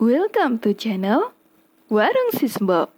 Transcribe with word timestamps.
Welcome 0.00 0.64
to 0.64 0.72
channel 0.72 1.36
Warung 1.92 2.32
Sisbo. 2.32 2.88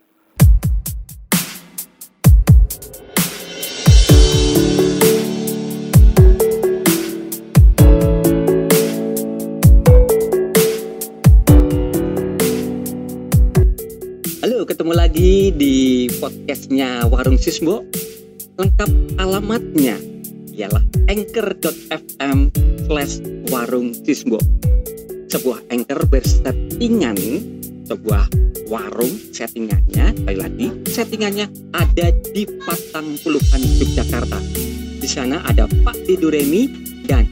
Halo, 14.38 14.62
ketemu 14.62 14.92
lagi 14.94 15.50
di 15.58 16.06
podcastnya 16.22 17.10
Warung 17.10 17.34
Sisbo. 17.34 17.82
Lengkap 18.62 19.18
alamatnya 19.18 19.98
ialah 20.54 20.86
anchor.fm 21.10 22.54
slash 22.86 23.18
warung 23.50 23.90
sisbo. 23.90 24.38
Sebuah 25.32 25.64
anchor 25.72 26.04
bersettingan 26.12 27.16
sebuah 27.88 28.28
warung 28.68 29.16
settingannya, 29.32 30.12
sekali 30.12 30.36
lagi 30.36 30.66
settingannya 30.84 31.48
ada 31.72 32.12
di 32.36 32.44
Patang 32.68 33.16
Puluhan 33.24 33.64
Yogyakarta. 33.80 34.36
Di 35.00 35.08
sana 35.08 35.40
ada 35.48 35.64
Pak 35.64 36.04
Tiduremi 36.04 36.68
dan 37.08 37.24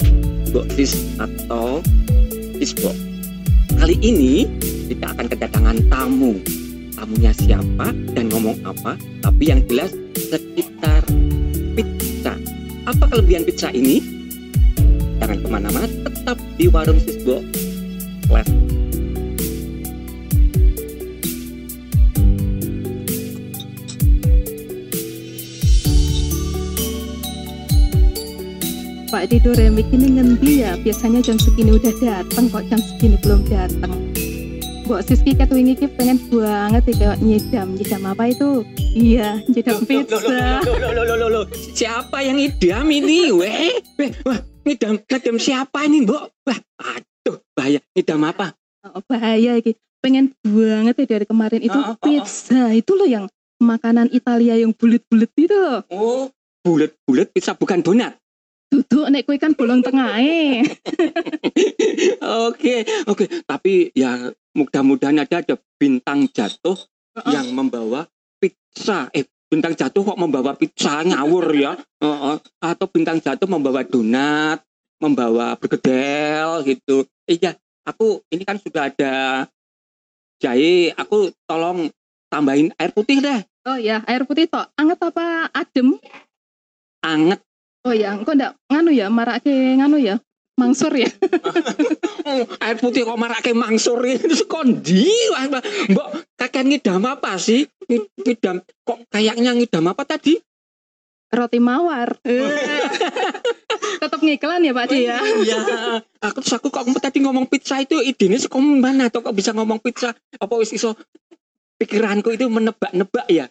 Boksis 0.49 0.97
atau 1.21 1.85
Sisbo. 2.57 2.89
Kali 3.77 4.01
ini 4.01 4.49
kita 4.89 5.13
akan 5.13 5.27
kedatangan 5.29 5.77
tamu 5.93 6.41
tamunya 6.97 7.37
siapa 7.37 7.93
dan 8.17 8.33
ngomong 8.33 8.65
apa 8.65 8.97
tapi 9.21 9.53
yang 9.53 9.61
jelas 9.69 9.93
sekitar 10.17 11.05
pizza 11.77 12.33
apa 12.89 13.05
kelebihan 13.13 13.45
pizza 13.45 13.69
ini 13.69 14.01
jangan 15.21 15.37
ke 15.37 15.49
mana-mana 15.53 15.85
tetap 15.85 16.41
di 16.57 16.65
warung 16.65 16.97
sisbo 16.97 17.45
Let's 18.31 18.47
Pak 29.11 29.27
Dido 29.27 29.51
remik 29.59 29.91
ini 29.91 30.07
ngendi 30.15 30.63
ya? 30.63 30.79
Biasanya 30.79 31.19
jam 31.19 31.35
segini 31.35 31.75
udah 31.75 31.91
datang 31.99 32.47
kok 32.47 32.63
jam 32.71 32.79
segini 32.79 33.19
belum 33.19 33.43
datang. 33.51 33.91
Mbok 34.87 35.03
Siski 35.03 35.35
kat 35.35 35.51
wingi 35.51 35.75
ki 35.75 35.91
pengen 35.99 36.23
banget 36.31 36.95
ya 36.95 36.95
kayak 36.95 37.19
nyedam. 37.19 37.75
Nyedam 37.75 38.03
apa 38.07 38.31
itu? 38.31 38.63
Iya, 38.95 39.43
nyedam 39.51 39.83
pizza. 39.83 40.23
Loh, 40.63 40.79
loh, 40.79 40.91
loh, 40.95 41.05
loh, 41.11 41.17
loh, 41.19 41.31
loh. 41.43 41.45
siapa 41.75 42.23
yang 42.23 42.39
idam 42.39 42.87
ini 42.93 43.33
weh 43.35 43.73
weh 43.99 44.11
wah 44.29 44.39
ngidam 44.69 45.01
ngidam 45.09 45.37
siapa 45.41 45.89
ini 45.89 46.05
mbok 46.05 46.31
wah 46.45 46.59
bahaya 47.55 47.81
ngidam 47.95 48.23
apa 48.27 48.55
Oh, 48.81 49.05
bahaya 49.05 49.61
iki. 49.61 49.77
Pengen 50.01 50.33
banget 50.41 51.05
ya 51.05 51.07
dari 51.21 51.29
kemarin 51.29 51.61
itu 51.61 51.77
Oh, 51.77 51.93
oh, 51.93 51.93
oh, 51.93 51.97
oh. 52.01 52.01
pizza. 52.01 52.73
Itu 52.73 52.97
loh 52.97 53.05
yang 53.05 53.29
makanan 53.61 54.09
Italia 54.09 54.57
yang 54.57 54.73
bulat-bulat 54.73 55.31
itu 55.37 55.53
loh. 55.53 55.85
oh 55.93 56.33
bulat-bulat 56.65 57.29
pizza 57.33 57.53
bukan 57.53 57.85
donat 57.85 58.17
Duduk 58.71 59.11
nek 59.11 59.27
kue 59.27 59.35
kan 59.35 59.53
bolong 59.53 59.83
tengah 59.83 60.23
eh. 60.23 60.63
Oke, 62.47 62.87
oke. 63.11 63.27
Tapi 63.43 63.91
ya 63.99 64.31
mudah-mudahan 64.55 65.19
ada 65.19 65.43
ada 65.43 65.59
bintang 65.75 66.31
jatuh 66.31 66.79
yang 67.27 67.51
membawa 67.51 68.07
pizza. 68.39 69.11
Eh, 69.11 69.27
bintang 69.51 69.75
jatuh 69.75 70.15
kok 70.15 70.21
membawa 70.23 70.55
pizza 70.55 71.03
ngawur 71.03 71.51
ya? 71.51 71.75
Heeh. 71.99 72.37
Atau 72.63 72.87
bintang 72.95 73.19
jatuh 73.19 73.51
membawa 73.51 73.83
donat, 73.83 74.63
membawa 75.03 75.59
bergedel 75.59 76.63
gitu. 76.63 77.11
Iya, 77.31 77.55
aku 77.87 78.27
ini 78.35 78.43
kan 78.43 78.59
sudah 78.59 78.91
ada 78.91 79.47
jahe. 80.43 80.91
Aku 80.99 81.31
tolong 81.47 81.87
tambahin 82.27 82.75
air 82.75 82.91
putih 82.91 83.23
deh. 83.23 83.47
Oh 83.71 83.79
ya, 83.79 84.03
air 84.11 84.27
putih 84.27 84.51
tok. 84.51 84.67
Anget 84.75 84.99
apa 84.99 85.47
adem? 85.55 85.95
Anget. 87.07 87.39
Oh 87.87 87.95
ya, 87.95 88.19
engko 88.19 88.35
ndak 88.35 88.59
nganu 88.67 88.91
ya, 88.91 89.07
marake 89.07 89.79
nganu 89.79 90.03
ya. 90.03 90.19
Mangsur 90.59 90.93
ya. 90.93 91.09
Air 92.67 92.77
putih 92.77 93.09
kok 93.09 93.17
marake 93.17 93.57
mangsur 93.57 93.97
itu 94.11 94.45
kondi. 94.45 95.09
Wah, 95.33 95.49
Mbak. 95.49 95.65
Mbok 95.97 96.09
kakek 96.37 96.65
ngidam 96.69 97.01
apa 97.09 97.41
sih? 97.41 97.65
Ngidam 97.89 98.61
kok 98.85 99.01
kayaknya 99.09 99.57
ngidam 99.57 99.89
apa 99.89 100.05
tadi? 100.05 100.37
Roti 101.33 101.57
mawar. 101.63 102.13
Tetap 103.99 104.21
ngiklan 104.23 104.63
ya 104.63 104.73
Pak 104.77 104.87
Ci 104.87 104.99
ya. 105.09 105.19
Iya. 105.19 105.59
Aku 106.23 106.39
terus 106.45 106.55
aku 106.55 106.69
kok 106.71 106.87
tadi 107.03 107.19
ngomong 107.25 107.51
pizza 107.51 107.81
itu 107.83 107.99
idenya 107.99 108.39
saka 108.39 108.61
mana 108.61 109.11
atau 109.11 109.25
kok 109.25 109.35
bisa 109.35 109.51
ngomong 109.51 109.83
pizza? 109.83 110.15
Apa 110.39 110.55
wis 110.61 110.71
iso 110.71 110.95
pikiranku 111.81 112.31
itu 112.37 112.47
menebak-nebak 112.47 113.27
ya? 113.27 113.51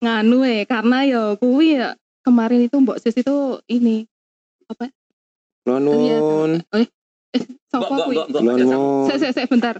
Nganu 0.00 0.46
eh 0.46 0.64
karena 0.64 1.04
ya 1.04 1.22
kuwi 1.36 1.76
ya 1.76 1.98
kemarin 2.22 2.64
itu 2.70 2.80
Mbok 2.80 3.02
Sis 3.02 3.18
itu 3.18 3.60
ini 3.68 4.06
Nuwun, 5.66 6.62
sapa 7.66 7.90
Mbok, 7.90 7.98
kuwi? 8.06 8.14
mbok, 8.14 8.26
mbok, 8.30 8.42
mbok. 8.42 8.56
nuwun. 8.62 9.06
Sik 9.10 9.16
sik 9.18 9.32
sik 9.34 9.46
bentar. 9.50 9.74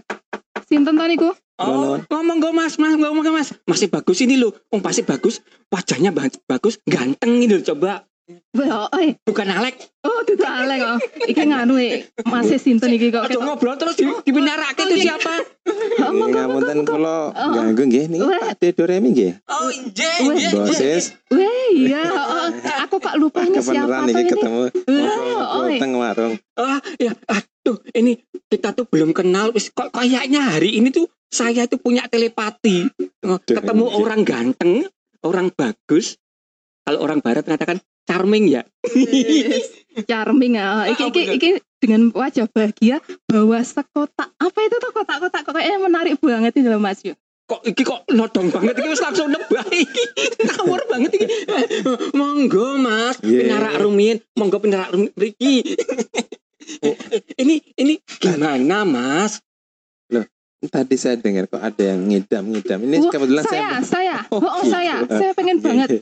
Sinten 0.67 0.99
to 0.99 1.05
niku? 1.07 1.31
Oh, 1.57 1.97
ngomong 2.11 2.37
go 2.43 2.51
mas, 2.53 2.75
mas, 2.77 2.93
ngomong 2.99 3.23
go 3.23 3.31
mas. 3.31 3.55
Masih 3.65 3.87
bagus 3.89 4.19
ini 4.21 4.35
loh. 4.37 4.51
Oh, 4.69 4.83
pasti 4.83 5.01
bagus. 5.01 5.39
Wajahnya 5.71 6.11
ba- 6.13 6.29
bagus, 6.45 6.77
ganteng 6.85 7.39
ini 7.41 7.49
loh. 7.49 7.63
Coba. 7.63 8.03
Wah, 8.27 8.91
eh, 8.99 9.15
Bukan 9.23 9.47
Alek. 9.47 9.87
oh 10.03 10.19
tidak 10.27 10.51
alek 10.51 10.77
kok. 10.83 10.97
Iki 11.31 11.43
nganu 11.47 11.79
eh 11.79 12.11
masih 12.27 12.59
sinten 12.59 12.91
iki 12.91 13.07
kok 13.07 13.23
Aduh 13.23 13.39
ngobrol 13.39 13.79
terus 13.79 13.95
di, 13.95 14.03
dipinarake 14.03 14.83
itu 14.83 15.07
siapa? 15.07 15.31
Oh, 16.03 16.11
Nggih, 16.11 16.11
monggo, 16.11 16.35
ngapunten 16.35 16.75
monggo, 16.79 16.91
kula 16.91 17.17
Oh. 17.31 17.51
ganggu 17.55 17.83
nggih 17.87 18.05
niki. 18.11 18.27
Pak 18.27 18.59
Doremi 18.75 19.07
nggih. 19.15 19.31
Oh, 19.47 19.67
iya, 19.71 20.11
iya, 20.19 20.33
iya. 20.43 20.49
Boses, 20.59 21.03
Weh, 21.31 21.87
iya, 21.87 22.03
oh, 22.03 22.47
aku 22.83 22.95
kok 22.99 23.15
lupa 23.15 23.47
ini 23.47 23.59
siapa 23.59 23.95
iki 24.05 24.15
ini. 24.17 24.31
ketemu 24.31 24.61
ngobrol-ngobrol 24.75 25.63
oi. 25.63 25.79
teng 25.79 25.91
warung. 25.95 26.33
Ah, 26.55 26.79
ya, 26.99 27.11
aduh, 27.27 27.77
ini 27.93 28.19
kita 28.47 28.71
tuh 28.71 28.87
belum 28.87 29.11
kenal. 29.11 29.51
Wis 29.51 29.71
kok 29.71 29.87
kayaknya 29.91 30.51
hari 30.51 30.75
ini 30.75 30.91
tuh 30.91 31.07
saya 31.27 31.63
tuh 31.67 31.79
punya 31.79 32.03
telepati. 32.07 32.91
Oh, 33.23 33.39
Ketemu 33.39 33.85
iya. 33.87 33.95
orang 33.95 34.21
ganteng, 34.23 34.83
orang 35.23 35.47
bagus. 35.51 36.19
Kalau 36.83 36.99
orang 36.99 37.19
barat 37.19 37.43
mengatakan 37.43 37.79
charming 38.07 38.47
ya. 38.47 38.63
Charming 40.05 40.53
ah. 40.57 40.87
Iki, 40.87 41.03
Ah, 41.03 41.09
iki, 41.09 41.21
bener. 41.21 41.35
iki 41.35 41.49
dengan 41.77 42.01
wajah 42.11 42.47
bahagia 42.47 42.97
bawa 43.25 43.59
sekotak. 43.61 44.29
Apa 44.33 44.59
itu 44.63 44.75
tuh 44.77 44.91
kotak-kotak 44.91 45.41
kok 45.43 45.53
kayaknya 45.53 45.77
menarik 45.77 46.17
banget 46.17 46.53
ini 46.57 46.67
loh 46.69 46.79
Mas 46.79 47.03
Yu. 47.03 47.13
Kok 47.47 47.63
iki 47.63 47.81
kok 47.81 48.03
nodong 48.11 48.51
banget 48.51 48.75
iki 48.75 48.87
wis 48.87 48.99
langsung 48.99 49.31
nebak 49.31 49.67
iki. 49.69 50.03
Ngawur 50.43 50.81
banget 50.87 51.11
iki. 51.15 51.25
Monggo 52.11 52.75
Mas, 52.77 53.15
Iya. 53.23 53.47
pinarak 53.47 53.73
rumiyin, 53.79 54.17
monggo 54.35 54.57
pinarak 54.59 54.89
rumiyin 54.91 55.13
mriki. 55.15 55.55
ini 57.37 57.55
ini 57.75 57.93
gimana 58.19 58.83
Mas? 58.83 59.39
Tadi 60.57 60.97
saya 60.97 61.13
dengar 61.21 61.45
kok 61.45 61.61
ada 61.61 61.93
yang 61.93 62.01
ngidam-ngidam. 62.09 62.81
Ini 62.81 62.97
Wah, 62.97 63.11
kebetulan 63.13 63.43
saya, 63.45 63.77
saya 63.77 63.85
saya, 63.85 64.17
Oh, 64.33 64.41
oh, 64.41 64.49
oh, 64.57 64.65
gitu. 64.65 64.73
saya, 64.73 64.95
saya 65.05 65.31
pengen 65.37 65.61
banget, 65.61 66.01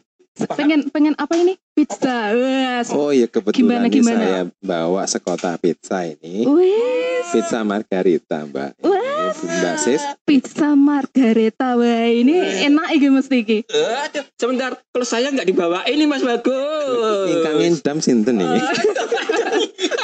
pengen, 0.55 0.79
pengen 0.95 1.13
apa 1.19 1.35
ini? 1.35 1.59
Pizza, 1.75 2.31
wes, 2.31 2.87
Oh 2.89 3.11
iya 3.11 3.27
Gimana, 3.27 3.51
kebetulan 3.51 3.79
nih 3.81 3.91
gimana? 3.91 4.23
saya 4.23 4.41
bawa 4.57 5.03
sekotak 5.03 5.59
pizza 5.59 6.07
ini. 6.07 6.47
wes, 6.47 7.27
Pizza 7.27 7.59
margarita, 7.61 8.47
Mbak. 8.47 8.79
Wah. 8.79 8.95
Ini 8.95 9.59
Mbak 9.59 9.75
Sis. 9.77 9.99
pizza 10.23 10.71
margarita, 10.71 11.75
wah 11.75 12.07
ini 12.07 12.31
enak 12.63 12.95
iki 12.95 13.07
mesti 13.09 13.35
iki. 13.37 13.57
Aduh, 13.67 14.23
sebentar. 14.33 14.71
Kalau 14.87 15.03
saya 15.03 15.27
nggak 15.27 15.43
dibawa 15.45 15.83
ini 15.83 16.05
Mas 16.05 16.23
Bagus. 16.23 17.27
Ingkang 17.27 17.55
ngidam 17.59 17.97
sinten 17.99 18.37
Oh. 18.37 18.47
iki? 18.47 18.59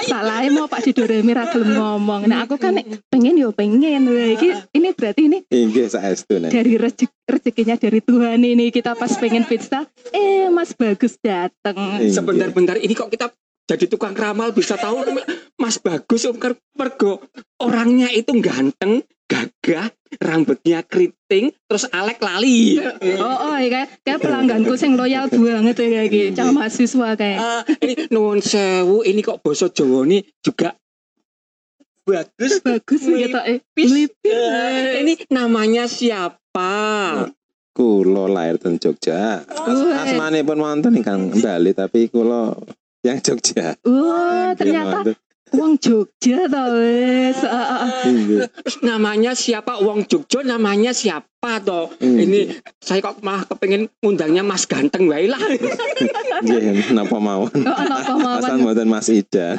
Salahnya 0.03 0.51
mau 0.51 0.65
Pak 0.65 0.83
Didoremi 0.83 1.31
ra 1.31 1.47
gelem 1.47 1.71
ngomong. 1.71 2.25
Nah 2.25 2.43
aku 2.43 2.57
kan 2.57 2.75
pengen 3.07 3.37
yo 3.37 3.53
pengen, 3.53 4.03
wah 4.05 4.27
iki 4.29 4.51
ini 4.73 4.91
berarti 4.91 5.21
ini 5.23 5.37
Inggih 5.47 5.87
saestu 5.87 6.35
nih. 6.35 6.51
dari 6.51 6.75
rezeki 6.75 7.07
rezekinya 7.23 7.75
dari 7.77 8.01
Tuhan 8.01 8.41
ini 8.41 8.67
kita 8.69 8.91
pas 8.91 9.13
pengen 9.15 9.45
pizza, 9.45 9.87
eh 10.11 10.49
Mas 10.49 10.73
Bagus 10.73 11.15
dateng. 11.15 11.60
Inggih. 11.61 12.09
Sebentar-bentar 12.09 12.75
ini 12.81 12.93
kok 12.97 13.13
kita 13.13 13.29
jadi 13.69 13.85
tukang 13.85 14.17
ramal 14.17 14.51
bisa 14.51 14.75
tahu 14.75 15.05
Mas 15.61 15.77
Bagus 15.77 16.25
Om 16.25 16.41
Pergo 16.73 17.21
orangnya 17.61 18.09
itu 18.09 18.33
ganteng, 18.41 19.05
gagah, 19.29 19.93
rambutnya 20.17 20.81
keriting, 20.83 21.53
terus 21.69 21.85
Alek 21.93 22.19
lali. 22.19 22.81
Oh, 23.21 23.53
oh, 23.53 23.55
iya, 23.61 23.69
kayak, 23.69 23.87
kayak 24.01 24.19
pelangganku 24.25 24.73
sing 24.75 24.97
loyal 24.97 25.29
banget 25.29 25.77
ya 25.77 25.87
kayak 25.87 26.07
gitu. 26.09 26.35
Cah 26.41 26.49
mahasiswa 26.49 27.09
kayak. 27.15 27.37
Ah, 27.39 27.61
ini 27.79 27.93
nuwun 28.09 28.41
sewu, 28.41 29.05
ini 29.05 29.21
kok 29.21 29.39
basa 29.45 29.69
Jawa 29.69 30.03
ini 30.09 30.25
juga 30.41 30.75
bagus. 32.03 32.59
Bagus 32.59 33.01
gitu 33.05 33.39
eh. 33.45 33.61
Melipis. 33.77 33.89
Melipis. 33.93 34.33
Eh, 34.33 35.05
ini 35.05 35.13
namanya 35.29 35.85
siapa? 35.87 36.73
Kulo 37.71 38.27
lahir 38.27 38.59
ten 38.59 38.75
Jogja. 38.75 39.47
As 39.47 39.79
asmane 39.79 40.43
pun 40.43 40.59
wonten 40.59 40.91
ingkang 40.91 41.31
Bali 41.39 41.71
tapi 41.71 42.11
kulo 42.11 42.59
yang 42.99 43.23
Jogja. 43.23 43.79
Wah, 43.87 44.51
ternyata. 44.53 45.15
Wong 45.51 45.75
Jogja 45.79 46.47
tau 46.47 46.79
wis. 46.79 47.43
Ah, 47.43 47.51
ah, 47.51 47.79
ah. 47.87 48.03
Namanya 48.83 49.35
siapa? 49.35 49.83
Wong 49.83 50.07
Jogja 50.07 50.47
namanya 50.47 50.95
siapa 50.95 51.59
toh? 51.63 51.91
Ini 51.99 52.59
saya 52.79 53.03
kok 53.03 53.19
malah 53.19 53.43
kepengen 53.47 53.91
ngundangnya 53.99 54.47
Mas 54.47 54.63
Ganteng 54.63 55.11
wae 55.11 55.27
lah. 55.27 55.39
Nggih, 56.43 56.95
napa 56.95 57.19
mawon. 57.19 57.51
Oh, 57.67 57.75
ana 57.75 57.99
apa 57.99 58.39
Asal 58.39 58.59
mawon. 58.59 58.63
mboten 58.67 58.87
Mas 58.91 59.07
Ida. 59.11 59.55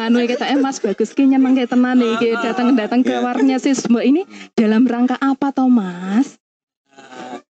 Anu 0.00 0.24
kita 0.24 0.48
eh 0.48 0.56
Mas 0.56 0.80
bagus 0.80 1.12
ki 1.12 1.28
nyeneng 1.28 1.56
kayak 1.56 1.76
tenan 1.76 2.00
iki 2.00 2.32
datang-datang 2.32 3.00
ke 3.04 3.16
warungnya 3.20 3.60
sis 3.60 3.84
Mbak 3.84 4.04
ini 4.04 4.22
dalam 4.56 4.88
rangka 4.88 5.16
apa 5.20 5.52
toh 5.52 5.68
Mas? 5.68 6.39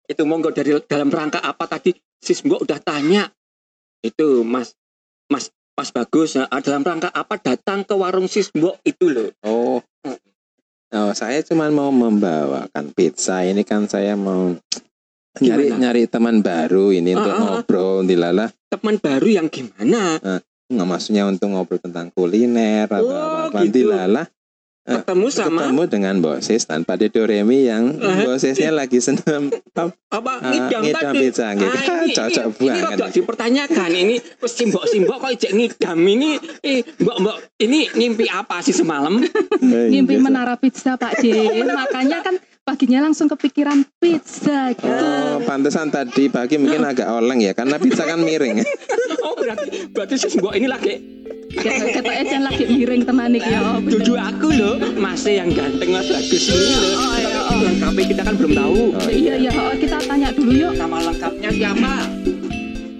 Itu 0.05 0.23
monggo 0.23 0.49
dari 0.49 0.77
dalam 0.85 1.09
rangka 1.09 1.39
apa 1.39 1.65
tadi? 1.67 1.93
Sis 2.17 2.41
Mbok 2.41 2.63
udah 2.63 2.79
tanya. 2.79 3.29
Itu 3.99 4.41
Mas 4.41 4.73
Mas 5.27 5.49
Mas 5.73 5.89
Bagus 5.89 6.37
ah, 6.37 6.47
dalam 6.59 6.81
rangka 6.81 7.09
apa 7.09 7.35
datang 7.35 7.81
ke 7.81 7.93
warung 7.93 8.25
Sis 8.25 8.49
Mbok 8.51 8.79
itu 8.83 9.09
loh. 9.09 9.29
Oh. 9.43 9.79
Oh, 10.95 11.11
saya 11.11 11.41
cuma 11.41 11.67
mau 11.67 11.89
membawakan 11.89 12.93
pizza. 12.93 13.43
Ini 13.43 13.65
kan 13.65 13.83
saya 13.85 14.15
mau 14.15 14.55
nyari 15.35 15.67
Gimana? 15.67 15.81
nyari 15.81 16.03
teman 16.07 16.39
baru 16.39 16.95
ini 16.95 17.11
untuk 17.11 17.27
Ah, 17.27 17.35
ah, 17.35 17.41
ah. 17.41 17.47
ngobrol 17.59 18.07
dilala. 18.07 18.45
Teman 18.71 18.95
baru 18.97 19.27
yang 19.27 19.47
gimana? 19.51 20.21
Nggak 20.65 20.87
maksudnya 20.87 21.27
untuk 21.27 21.51
ngobrol 21.51 21.81
tentang 21.83 22.07
kuliner 22.09 22.87
atau 22.87 23.05
Oh, 23.05 23.11
apa-apa. 23.11 23.67
gitu. 23.67 23.91
Dilala 23.91 24.23
Ketemu 24.85 25.27
sama 25.33 25.65
ketemu 25.65 25.83
dengan 25.89 26.15
Boses 26.21 26.61
tanpa 26.69 26.93
Doremi 26.93 27.65
yang 27.65 27.97
Eh. 27.97 28.21
Bosesnya 28.21 28.69
lagi 28.69 29.01
senam 29.01 29.49
apa 30.13 30.33
ah, 30.37 30.45
ngidam 30.45 30.81
ngidam 30.85 31.09
tadi? 31.09 31.19
pizza 31.25 31.47
gitu. 31.57 31.73
Ah, 31.73 32.05
ini, 32.05 32.13
Cocok 32.13 32.45
ini, 32.61 32.69
ini 32.69 32.79
rada 32.85 33.07
dipertanyakan 33.09 33.91
ini 33.91 34.15
wis 34.21 34.53
simbok-simbok 34.53 35.17
kok 35.17 35.31
ijek 35.33 35.51
ngidam 35.57 35.99
ini 36.05 36.37
eh 36.61 36.85
mbok 37.01 37.17
mbok 37.17 37.37
ini 37.65 37.89
ngimpi 37.97 38.29
apa 38.29 38.61
sih 38.61 38.77
semalam? 38.77 39.17
Eh, 39.65 39.89
Ngimpi 39.89 40.15
iya, 40.15 40.21
menara 40.21 40.53
pizza 40.53 40.93
Pak 40.95 41.17
J. 41.17 41.49
Makanya 41.65 42.21
kan 42.21 42.37
paginya 42.61 43.01
langsung 43.01 43.25
kepikiran 43.25 43.81
pizza 43.97 44.69
gitu. 44.77 44.85
Oh, 44.85 45.41
pantesan 45.43 45.89
tadi 45.89 46.29
pagi 46.29 46.61
mungkin 46.61 46.85
agak 46.85 47.09
oleng 47.09 47.41
ya 47.41 47.57
karena 47.57 47.81
pizza 47.81 48.05
kan 48.05 48.21
miring. 48.21 48.61
Oh 49.25 49.33
berarti 49.33 49.89
berarti 49.89 50.15
sis 50.21 50.37
mbok 50.37 50.53
ini 50.53 50.69
lagi 50.69 51.24
Kita 51.53 51.85
kita 52.01 52.11
aja 52.11 52.37
lagi 52.41 52.63
miring 52.65 53.03
tenan 53.05 53.37
iki 53.37 53.49
ya. 53.49 53.77
Dudu 53.79 54.13
aku 54.17 54.47
loh, 54.55 54.75
masih 54.97 55.43
yang 55.43 55.49
ganteng 55.53 55.89
mas 55.93 56.09
bagus 56.09 56.49
ini 56.49 56.73
loh. 56.73 56.93
Oh, 56.95 57.15
iya, 57.15 57.39
Tapi 57.45 57.61
lengkapnya 57.61 58.03
kita 58.09 58.21
kan 58.25 58.33
belum 58.35 58.53
tahu. 58.57 58.79
Oh, 58.97 59.09
Iya 59.09 59.33
iya 59.37 59.51
oh, 59.53 59.73
kita 59.77 59.97
tanya 60.03 60.29
dulu 60.33 60.51
yuk. 60.51 60.73
Nama 60.75 60.97
lengkapnya 61.11 61.49
siapa? 61.53 61.93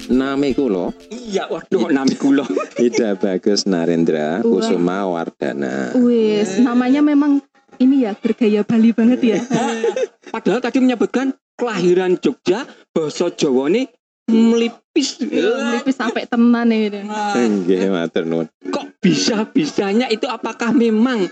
Namiku 0.06 0.70
loh, 0.70 0.94
Iya, 1.10 1.50
waduh 1.50 1.90
namiku 1.90 2.30
loh. 2.30 2.46
Ida 2.86 3.18
Bagus 3.18 3.66
Narendra 3.66 4.40
Wah. 4.40 4.46
Kusuma 4.46 5.02
Wardana. 5.10 5.98
Wis, 5.98 6.62
namanya 6.62 7.02
memang 7.02 7.42
ini 7.82 8.06
ya 8.06 8.14
bergaya 8.14 8.62
Bali 8.62 8.94
banget 8.94 9.20
ya. 9.26 9.40
Padahal 10.34 10.62
tadi 10.62 10.78
menyebutkan 10.78 11.34
kelahiran 11.58 12.22
Jogja, 12.22 12.70
bahasa 12.94 13.34
Jawa 13.34 13.72
nih 13.74 13.90
melipis. 14.30 15.20
Lipis 15.22 15.96
sampai 15.96 16.26
tenan 16.26 16.72
ini. 16.72 17.04
Nggih, 17.06 17.92
matur 17.92 18.24
nuwun. 18.26 18.48
Kok 18.66 18.98
bisa-bisanya 19.00 20.10
itu 20.10 20.26
apakah 20.26 20.72
memang 20.72 21.30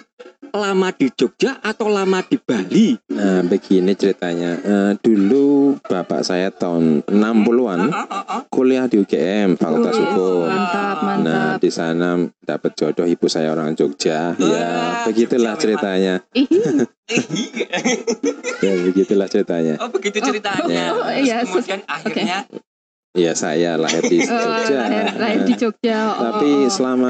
lama 0.54 0.94
di 0.94 1.10
Jogja 1.10 1.58
atau 1.58 1.90
lama 1.90 2.22
di 2.22 2.38
Bali? 2.38 2.94
Nah, 3.10 3.42
begini 3.42 3.98
ceritanya. 3.98 4.60
Eh, 4.62 4.92
dulu 5.02 5.80
bapak 5.82 6.22
saya 6.22 6.54
tahun 6.54 7.02
60-an 7.10 7.90
kuliah 8.54 8.86
di 8.86 9.02
UGM 9.02 9.58
Fakultas 9.58 9.98
Wis, 9.98 10.06
Hukum. 10.14 10.46
Mantap, 10.46 10.98
Nah, 11.04 11.18
mantap. 11.26 11.58
di 11.58 11.70
sana 11.74 12.10
dapat 12.46 12.72
jodoh 12.78 13.08
ibu 13.10 13.26
saya 13.26 13.50
orang 13.50 13.74
Jogja. 13.74 14.38
Ya, 14.38 15.02
begitulah 15.10 15.58
Jogja 15.58 15.64
ceritanya. 15.64 16.16
Ya, 18.64 18.74
begitulah 18.80 19.28
ceritanya. 19.28 19.76
Oh 19.84 19.92
begitu 19.92 20.24
ceritanya. 20.24 20.96
Oh, 20.96 21.04
oh, 21.04 21.12
iya, 21.12 21.44
Terus 21.44 21.68
kemudian 21.68 21.82
akhirnya 21.84 22.48
Ya, 23.14 23.38
saya 23.38 23.78
lahir 23.78 24.02
di 24.10 24.20
oh, 24.26 24.26
Jogja. 24.26 24.90
lahir, 24.90 25.06
lahir 25.22 25.42
di 25.46 25.54
Jogja. 25.54 25.98
Oh, 26.18 26.22
Tapi 26.34 26.50
oh. 26.66 26.72
selama 26.74 27.10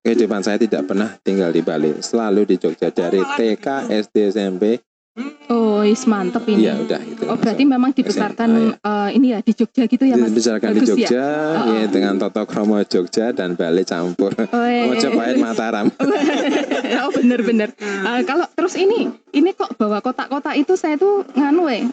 kehidupan 0.00 0.40
saya 0.40 0.56
tidak 0.56 0.88
pernah 0.88 1.12
tinggal 1.20 1.52
di 1.52 1.60
Bali, 1.60 2.00
selalu 2.00 2.48
di 2.48 2.56
Jogja 2.56 2.88
dari 2.88 3.20
TK, 3.20 3.92
SD, 3.92 4.16
SMP. 4.32 4.80
Oh, 5.52 5.84
is 5.84 6.08
mantep 6.08 6.48
ini. 6.48 6.64
Iya, 6.64 6.80
udah 6.80 7.00
gitu. 7.04 7.22
Oh, 7.28 7.36
berarti 7.36 7.68
memang 7.68 7.92
dibesarkan 7.92 8.48
eh, 8.72 9.08
ini 9.12 9.36
ya 9.36 9.44
di 9.44 9.52
Jogja 9.52 9.84
gitu 9.84 10.08
ya, 10.08 10.16
Mas? 10.16 10.32
dibesarkan 10.32 10.72
di 10.72 10.80
ya? 10.80 10.88
Jogja, 10.88 11.26
Oh. 11.52 11.68
ya, 11.76 11.84
dengan 11.84 12.16
Toto 12.16 12.48
Kromo 12.48 12.80
Jogja 12.80 13.28
dan 13.30 13.52
Bali 13.52 13.84
campur. 13.84 14.32
Oh, 14.32 14.64
eh, 14.64 14.88
Mojopahit 14.88 15.36
Mataram. 15.36 15.92
oh 17.04 17.10
bener-bener. 17.12 17.76
Eh, 17.76 18.20
kalau 18.24 18.48
terus 18.48 18.72
ini, 18.72 19.12
ini 19.30 19.52
kok 19.52 19.76
bawa 19.76 20.00
kotak-kotak 20.00 20.56
itu 20.56 20.72
saya 20.74 20.96
tuh 20.96 21.28
nganu 21.36 21.68
eh, 21.68 21.84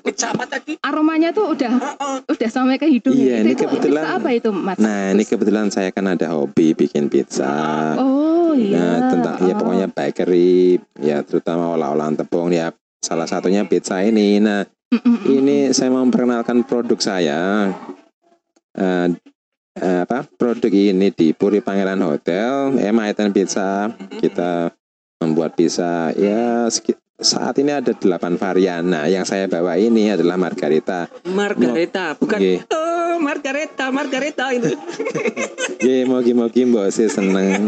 tadi? 0.48 0.80
aromanya 0.80 1.36
tuh 1.36 1.52
udah 1.52 2.00
Oh, 2.00 2.24
udah 2.24 2.48
sampai 2.50 2.80
ke 2.80 2.88
hidung. 2.88 3.20
Iya, 3.20 3.44
Itu- 3.44 3.44
ini 3.44 3.52
itu 3.52 3.64
kebetulan- 3.68 4.00
pizza 4.00 4.16
apa 4.16 4.30
itu, 4.32 4.50
Mas? 4.56 4.78
Nah, 4.80 5.12
ini 5.12 5.24
kebetulan 5.28 5.68
saya 5.68 5.92
kan 5.92 6.08
ada 6.08 6.32
hobi 6.32 6.72
bikin 6.72 7.12
pizza. 7.12 7.52
Oh 8.00 8.56
iya. 8.56 8.80
Nah, 8.80 8.98
tentang 9.12 9.36
ya 9.44 9.54
Oh. 9.54 9.58
pokoknya 9.60 9.88
bakery, 9.92 10.80
ya 10.96 11.20
terutama 11.20 11.76
olah-olahan 11.76 12.16
tepung 12.16 12.56
ya. 12.56 12.72
Salah 13.00 13.28
satunya 13.28 13.64
pizza 13.66 14.04
ini. 14.04 14.40
Nah, 14.44 14.68
Mm, 14.90 15.22
ini 15.30 15.58
saya 15.70 15.94
mau 15.94 16.02
memperkenalkan 16.02 16.66
produk 16.66 16.98
saya. 16.98 17.70
Eh, 18.74 19.08
apa 19.78 20.26
produk 20.26 20.74
ini 20.74 21.14
di 21.14 21.30
Puri 21.38 21.62
Pangeran 21.62 22.02
Hotel, 22.02 22.74
Emaitan 22.82 23.30
Pizza. 23.30 23.94
Kita 24.18 24.74
membuat 25.22 25.54
pizza 25.54 26.10
ya 26.18 26.66
saat 27.20 27.60
ini 27.60 27.76
ada 27.76 27.92
delapan 27.92 28.40
varian. 28.40 28.84
Nah, 28.88 29.06
yang 29.06 29.28
saya 29.28 29.46
bawa 29.46 29.76
ini 29.76 30.16
adalah 30.16 30.40
margarita. 30.40 31.12
Margareta, 31.28 32.16
bukan 32.16 32.40
Nggih. 32.40 32.60
oh 32.72 33.16
Margareta, 33.20 33.92
Margareta 33.92 34.46
itu. 34.56 34.72
Nggih, 35.84 36.02
mogi-mogi 36.12 36.64
mbok 36.64 36.88
sih 36.90 37.12
seneng. 37.12 37.68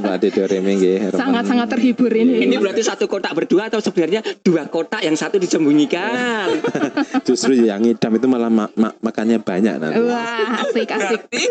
Mbak 0.00 0.16
Dedoremi 0.22 0.78
nggih. 0.78 1.10
Sangat-sangat 1.10 1.66
terhibur 1.66 2.14
ini. 2.14 2.46
Ini 2.46 2.56
berarti 2.62 2.86
satu 2.86 3.10
kotak 3.10 3.34
berdua 3.34 3.66
atau 3.66 3.82
sebenarnya 3.82 4.22
dua 4.46 4.70
kotak 4.70 5.02
yang 5.02 5.18
satu 5.18 5.42
disembunyikan. 5.42 6.54
Justru 7.26 7.58
yang 7.58 7.82
ngidam 7.82 8.14
itu 8.14 8.26
malah 8.30 8.48
ma- 8.48 8.72
ma- 8.78 8.94
makannya 9.02 9.42
banyak 9.42 9.74
nanti. 9.82 9.98
Wah, 9.98 10.62
asik 10.62 10.88
asik. 10.88 11.20
Berarti 11.26 11.42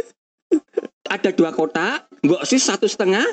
ada 1.10 1.30
dua 1.36 1.52
kotak, 1.52 2.08
Mbok 2.24 2.48
Sis 2.48 2.64
satu 2.64 2.88
setengah, 2.88 3.26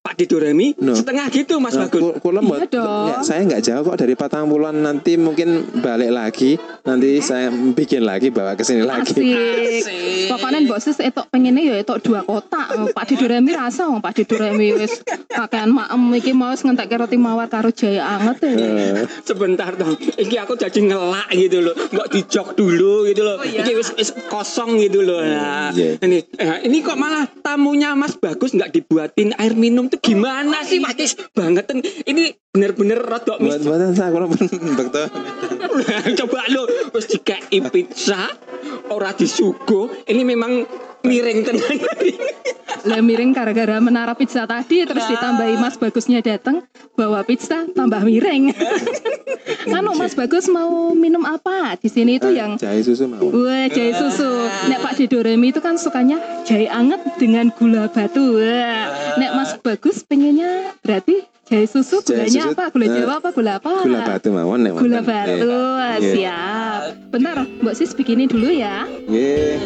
Pak 0.00 0.16
Didoremi 0.16 0.72
No. 0.76 0.96
setengah 0.96 1.28
gitu 1.28 1.60
Mas 1.60 1.76
Nah, 1.76 1.84
Bagus. 1.84 2.00
ku- 2.00 2.16
kula 2.22 2.40
Iya 2.40 2.66
dong. 2.66 3.06
ya, 3.06 3.16
saya 3.20 3.44
nggak 3.44 3.62
jauh 3.62 3.82
kok 3.84 3.98
dari 3.98 4.14
Patang 4.14 4.48
Puluhan 4.48 4.72
nanti 4.74 5.14
mungkin 5.14 5.48
balik 5.76 6.08
lagi 6.08 6.56
nanti 6.82 7.20
saya 7.20 7.46
bikin 7.52 8.00
lagi 8.02 8.28
bawa 8.28 8.56
ke 8.56 8.64
sini 8.64 8.80
lagi 8.82 9.12
Asik. 9.12 10.26
Pokoknya 10.26 10.58
mbok 10.62 10.78
sis 10.78 10.96
etok 10.98 11.28
pengennya 11.28 11.60
ya 11.62 11.74
etok 11.76 12.00
dua 12.00 12.20
kotak. 12.22 12.72
Pak 12.90 13.04
Didoremi 13.06 13.52
rasa 13.52 13.86
wong 13.86 14.00
Pak 14.00 14.16
Didoremi 14.16 14.72
wis 14.72 15.04
kakean 15.26 15.68
maem 15.68 16.00
iki 16.14 16.32
mau 16.32 16.48
wis 16.48 16.62
ngentekke 16.62 16.96
roti 16.96 17.16
mawar 17.16 17.46
karo 17.46 17.68
jaya 17.68 18.16
anget 18.16 18.40
ya. 18.40 18.50
Eh, 18.50 19.04
Sebentar 19.20 19.74
dong, 19.74 19.94
ini 20.16 20.36
aku 20.38 20.54
jadi 20.54 20.80
ngelak 20.80 21.28
gitu 21.30 21.60
loh, 21.60 21.74
nggak 21.76 22.08
dijok 22.10 22.48
dulu 22.54 23.04
gitu 23.04 23.20
loh. 23.20 23.36
Ini 23.42 23.72
wis, 23.74 23.92
wis 23.94 24.10
kosong 24.26 24.78
gitu 24.78 25.02
loh. 25.02 25.20
Nah, 25.20 25.70
Iya. 25.70 26.00
ini, 26.00 26.24
eh, 26.32 26.64
ini 26.64 26.80
kok 26.80 26.96
malah 26.96 27.28
tamunya 27.36 27.92
Mas 27.92 28.14
Bagus 28.14 28.50
nggak 28.50 28.72
dibuatin 28.72 29.34
air 29.34 29.52
minum 29.52 29.89
tuh 29.90 30.00
gimana 30.00 30.62
sih 30.62 30.78
Matis 30.78 31.18
banget. 31.34 31.66
Ini 32.06 32.30
bener-bener 32.50 32.98
rodok 32.98 33.38
mis 33.38 33.62
saya 33.94 34.10
kurang 34.10 34.34
betul 34.34 35.06
Coba 36.18 36.40
lo 36.50 36.66
wis 36.90 37.06
dikei 37.06 37.62
pizza 37.70 38.26
ora 38.90 39.14
disuguh. 39.14 40.02
Ini 40.10 40.22
memang 40.26 40.66
miring 41.06 41.46
tenan. 41.46 41.78
Lah 42.90 42.98
miring 43.04 43.30
gara-gara 43.30 43.78
menara 43.78 44.18
pizza 44.18 44.48
tadi 44.50 44.82
terus 44.82 45.04
ditambahi 45.06 45.62
Mas 45.62 45.78
Bagusnya 45.78 46.24
datang 46.24 46.66
bawa 46.98 47.22
pizza 47.22 47.70
tambah 47.70 48.02
miring. 48.02 48.50
Anu 49.76 49.94
Mas 49.94 50.18
Bagus 50.18 50.50
mau 50.50 50.90
minum 50.96 51.22
apa? 51.22 51.78
Di 51.78 51.86
sini 51.86 52.18
itu 52.18 52.34
yang 52.34 52.58
jahe 52.58 52.82
susu 52.82 53.06
mau 53.06 53.30
Wah, 53.30 53.70
jahe 53.70 53.94
susu. 53.94 54.26
Nek 54.66 54.82
Pak 54.82 54.98
Didoremi 54.98 55.54
itu 55.54 55.62
kan 55.62 55.78
sukanya 55.78 56.18
jahe 56.42 56.66
anget 56.66 56.98
dengan 57.14 57.54
gula 57.54 57.86
batu. 57.86 58.42
Wah. 58.42 59.16
Nek 59.22 59.30
Mas 59.38 59.54
Bagus 59.62 60.02
pengennya 60.02 60.74
berarti 60.82 61.29
jahe 61.50 61.66
susu 61.66 61.98
Jahe 62.06 62.30
gulanya 62.30 62.42
susu, 62.46 62.50
apa? 62.54 62.64
Gula 62.70 62.86
eh, 62.86 62.90
Jawa 62.94 63.14
apa 63.18 63.28
gula 63.34 63.52
apa? 63.58 63.70
gula 63.82 64.00
batu 64.06 64.28
mawon 64.30 64.58
nek 64.62 64.72
Gula 64.78 65.00
batu. 65.02 65.50
Iya. 65.98 66.12
siap. 66.14 66.80
Bentar, 67.10 67.36
Mbak 67.58 67.74
Sis 67.74 67.90
bikinin 67.92 68.30
dulu 68.30 68.54
ya. 68.54 68.86
Nggih, 69.10 69.58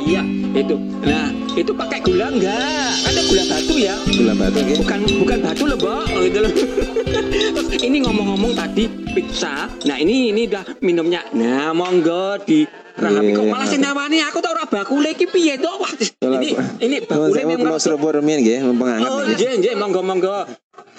Iya, 0.00 0.24
itu. 0.56 0.80
Nah, 1.04 1.28
itu 1.52 1.70
pakai 1.76 2.00
gula 2.00 2.32
enggak? 2.32 2.88
Ada 3.04 3.20
gula 3.28 3.44
batu 3.52 3.74
ya? 3.76 3.94
gula 4.16 4.32
batu 4.32 4.58
nggih 4.64 4.76
Bukan 4.80 5.00
bukan 5.20 5.38
batu 5.44 5.62
loh, 5.68 5.76
Mbak. 5.76 6.04
Oh, 6.16 6.22
itu 6.24 6.38
loh. 6.40 6.52
Ini 7.86 7.96
ngomong-ngomong 8.04 8.52
tadi 8.56 8.88
pizza. 9.16 9.68
Nah 9.88 9.96
ini 9.96 10.28
ini 10.30 10.44
udah 10.44 10.64
minumnya. 10.84 11.24
Nah 11.32 11.72
monggo 11.72 12.36
di 12.44 12.68
rahapi 13.00 13.30
kok 13.32 13.42
Iya. 13.42 13.50
malah 13.50 13.68
senawani 13.68 14.18
aku 14.22 14.38
tau 14.38 14.52
ora 14.52 14.64
bakule 14.64 15.10
iki 15.10 15.26
piye 15.26 15.56
to? 15.56 15.70
Wah, 15.72 15.92
ini 16.38 16.52
ini 16.78 16.96
bakule 17.02 17.40
memang 17.42 17.66
pulau 17.66 17.80
seruput 17.80 18.14
rumian 18.14 18.38
nggih, 18.38 18.60
mumpung 18.62 18.86
hangat 18.86 19.08
Oh, 19.08 19.20
nggih. 19.20 19.34
nggih 19.34 19.52
nggih 19.58 19.74
monggo 19.74 20.00
monggo. 20.00 20.38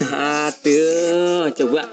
Aduh, 0.02 1.50
coba. 1.52 1.86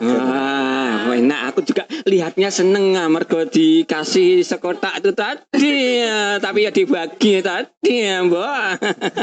Ah, 0.00 1.10
enak. 1.10 1.40
Aku 1.50 1.60
juga 1.62 1.82
lihatnya 2.02 2.48
seneng 2.48 2.94
ah, 2.94 3.06
mergo 3.06 3.42
dikasih 3.42 4.42
sekotak 4.42 4.98
itu 4.98 5.10
tadi. 5.12 5.70
ya. 5.98 6.38
Tapi 6.38 6.62
ya 6.62 6.70
dibagi 6.70 7.42
tadi 7.42 7.94
ya, 8.02 8.22
Mbak. 8.22 8.66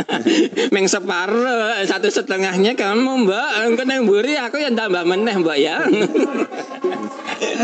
Meng 0.76 0.88
separuh, 0.88 1.84
satu 1.84 2.08
setengahnya 2.08 2.76
kamu, 2.76 3.28
Mbak. 3.28 3.50
Engko 3.66 3.84
nang 3.84 4.04
mburi 4.04 4.36
aku 4.36 4.60
yang 4.60 4.76
tambah 4.76 5.04
meneh, 5.04 5.36
Mbak 5.40 5.58
ya. 5.58 5.76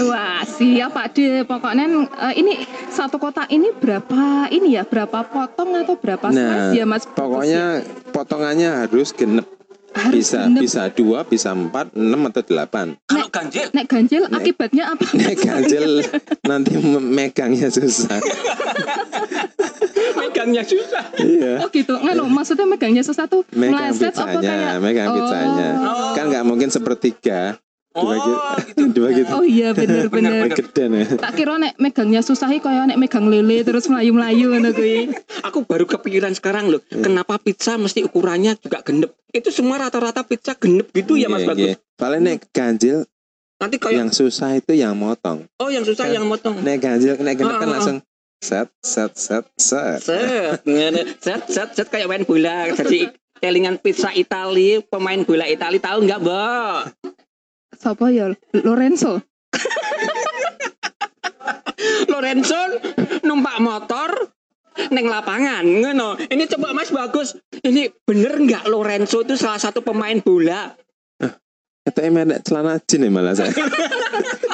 Wah, 0.02 0.39
siap 0.60 0.92
Pak 0.92 1.08
De. 1.14 1.28
Pokoknya 1.42 1.86
eh, 2.22 2.34
ini 2.36 2.54
satu 2.88 3.16
kotak 3.16 3.48
ini 3.48 3.72
berapa 3.72 4.22
ini 4.50 4.76
ya? 4.76 4.84
Berapa 4.84 5.24
potong 5.24 5.72
atau 5.74 5.96
berapa 5.96 6.28
Nah, 6.28 6.36
slice 6.36 6.76
ya, 6.76 6.84
Mas? 6.84 7.08
pokoknya 7.08 7.64
potongannya 8.10 8.70
harus 8.84 9.10
genep. 9.10 9.48
Harus 9.90 10.22
Bisa 10.22 10.46
genep. 10.46 10.62
bisa 10.62 10.82
dua, 10.88 11.20
bisa 11.24 11.50
empat, 11.50 11.90
enam 11.98 12.22
atau 12.30 12.46
delapan. 12.46 12.94
Kalau 13.04 13.26
ganjil, 13.26 13.74
Nek 13.74 13.90
ganjil 13.90 14.22
Nek- 14.24 14.38
akibatnya 14.38 14.84
apa? 14.94 15.02
Nek 15.18 15.36
ganjel 15.36 16.06
nanti 16.44 16.78
me- 16.78 17.02
megangnya 17.02 17.74
susah. 17.74 18.22
megangnya 20.20 20.62
susah. 20.62 21.04
Iya. 21.18 21.54
Oh 21.60 21.70
gitu. 21.70 21.94
Nganu, 21.96 22.28
maksudnya 22.28 22.66
megangnya 22.66 23.02
sesuatu 23.02 23.42
Megang 23.50 23.90
meleset 23.90 24.14
apa 24.14 24.38
pizzanya, 24.38 24.54
kayak 24.70 24.80
megang 24.80 25.08
Oh. 25.10 25.16
pizzanya. 25.18 25.70
Oh. 25.80 26.14
Kan 26.14 26.24
nggak 26.30 26.46
mungkin 26.46 26.70
sepertiga. 26.70 27.58
Dibagi, 27.90 28.22
Oh, 28.30 28.54
gitu. 28.62 28.84
dibagi 28.96 29.22
Oh 29.28 29.42
iya 29.42 29.74
bener 29.74 30.06
Bener, 30.08 30.46
bener. 30.46 30.54
gede 30.54 30.84
nih. 30.88 31.06
Tak 31.18 31.34
kira 31.34 31.58
nek 31.58 31.74
megangnya 31.76 32.22
susah 32.22 32.46
kaya 32.54 32.86
nek 32.86 32.96
megang 32.96 33.26
lele 33.26 33.62
terus 33.62 33.86
melayu-melayu 33.86 34.54
ngono 34.54 34.70
kuwi. 34.72 35.10
Aku 35.50 35.64
baru 35.64 35.84
kepikiran 35.86 36.32
sekarang 36.32 36.70
loh, 36.70 36.86
kenapa 36.86 37.36
pizza 37.38 37.76
mesti 37.76 38.04
ukurannya 38.04 38.54
juga 38.56 38.82
genep? 38.82 39.18
Itu 39.28 39.50
semua 39.50 39.80
rata-rata 39.80 40.22
pizza 40.22 40.54
genep 40.54 40.90
gitu 40.92 41.14
ya 41.16 41.26
Mas 41.28 41.42
Iya, 41.42 41.48
Bagus. 41.48 41.66
iya. 41.66 41.76
Paling 41.96 42.22
nek 42.24 42.40
ganjil 42.50 43.10
Nanti 43.58 43.76
kayak 43.76 43.98
yang 43.98 44.12
susah 44.12 44.54
itu 44.54 44.72
yang 44.72 44.94
motong. 44.94 45.50
oh 45.56 45.68
yang 45.68 45.82
susah 45.82 46.06
Kan- 46.06 46.14
yang 46.14 46.26
motong. 46.26 46.62
Nek 46.62 46.78
ganjil 46.78 47.18
nek 47.18 47.36
genep 47.36 47.52
Ah, 47.52 47.60
kan 47.60 47.68
ah, 47.68 47.74
langsung 47.74 47.98
set 48.40 48.70
set 48.80 49.12
set 49.14 49.46
set. 49.56 50.00
Set, 50.00 50.62
ngene. 50.64 51.18
set, 51.18 51.42
set, 51.48 51.70
set 51.74 51.88
kayak 51.88 52.06
main 52.06 52.22
bola. 52.22 52.70
Jadi 52.70 53.10
kelingan 53.36 53.76
pizza 53.76 54.14
Itali, 54.14 54.80
pemain 54.82 55.20
bola 55.20 55.44
Itali 55.44 55.76
tahu 55.78 56.06
nggak, 56.06 56.20
Mbak? 56.22 56.78
Sopo 57.80 58.12
ya? 58.12 58.28
Lorenzo. 58.52 59.24
Lorenzo 62.12 62.60
numpak 63.24 63.58
motor 63.64 64.12
neng 64.92 65.08
lapangan, 65.08 65.64
ngono. 65.64 66.20
Ini 66.20 66.44
coba 66.52 66.76
Mas 66.76 66.92
bagus. 66.92 67.40
Ini 67.64 67.88
bener 68.04 68.36
nggak 68.36 68.68
Lorenzo 68.68 69.24
itu 69.24 69.40
salah 69.40 69.60
satu 69.60 69.80
pemain 69.80 70.20
bola? 70.20 70.76
Itu 71.88 72.00
emang 72.04 72.28
ada 72.30 72.44
celana 72.44 72.76
jin 72.84 73.08
ya 73.08 73.10
malah 73.10 73.34
saya. 73.34 73.56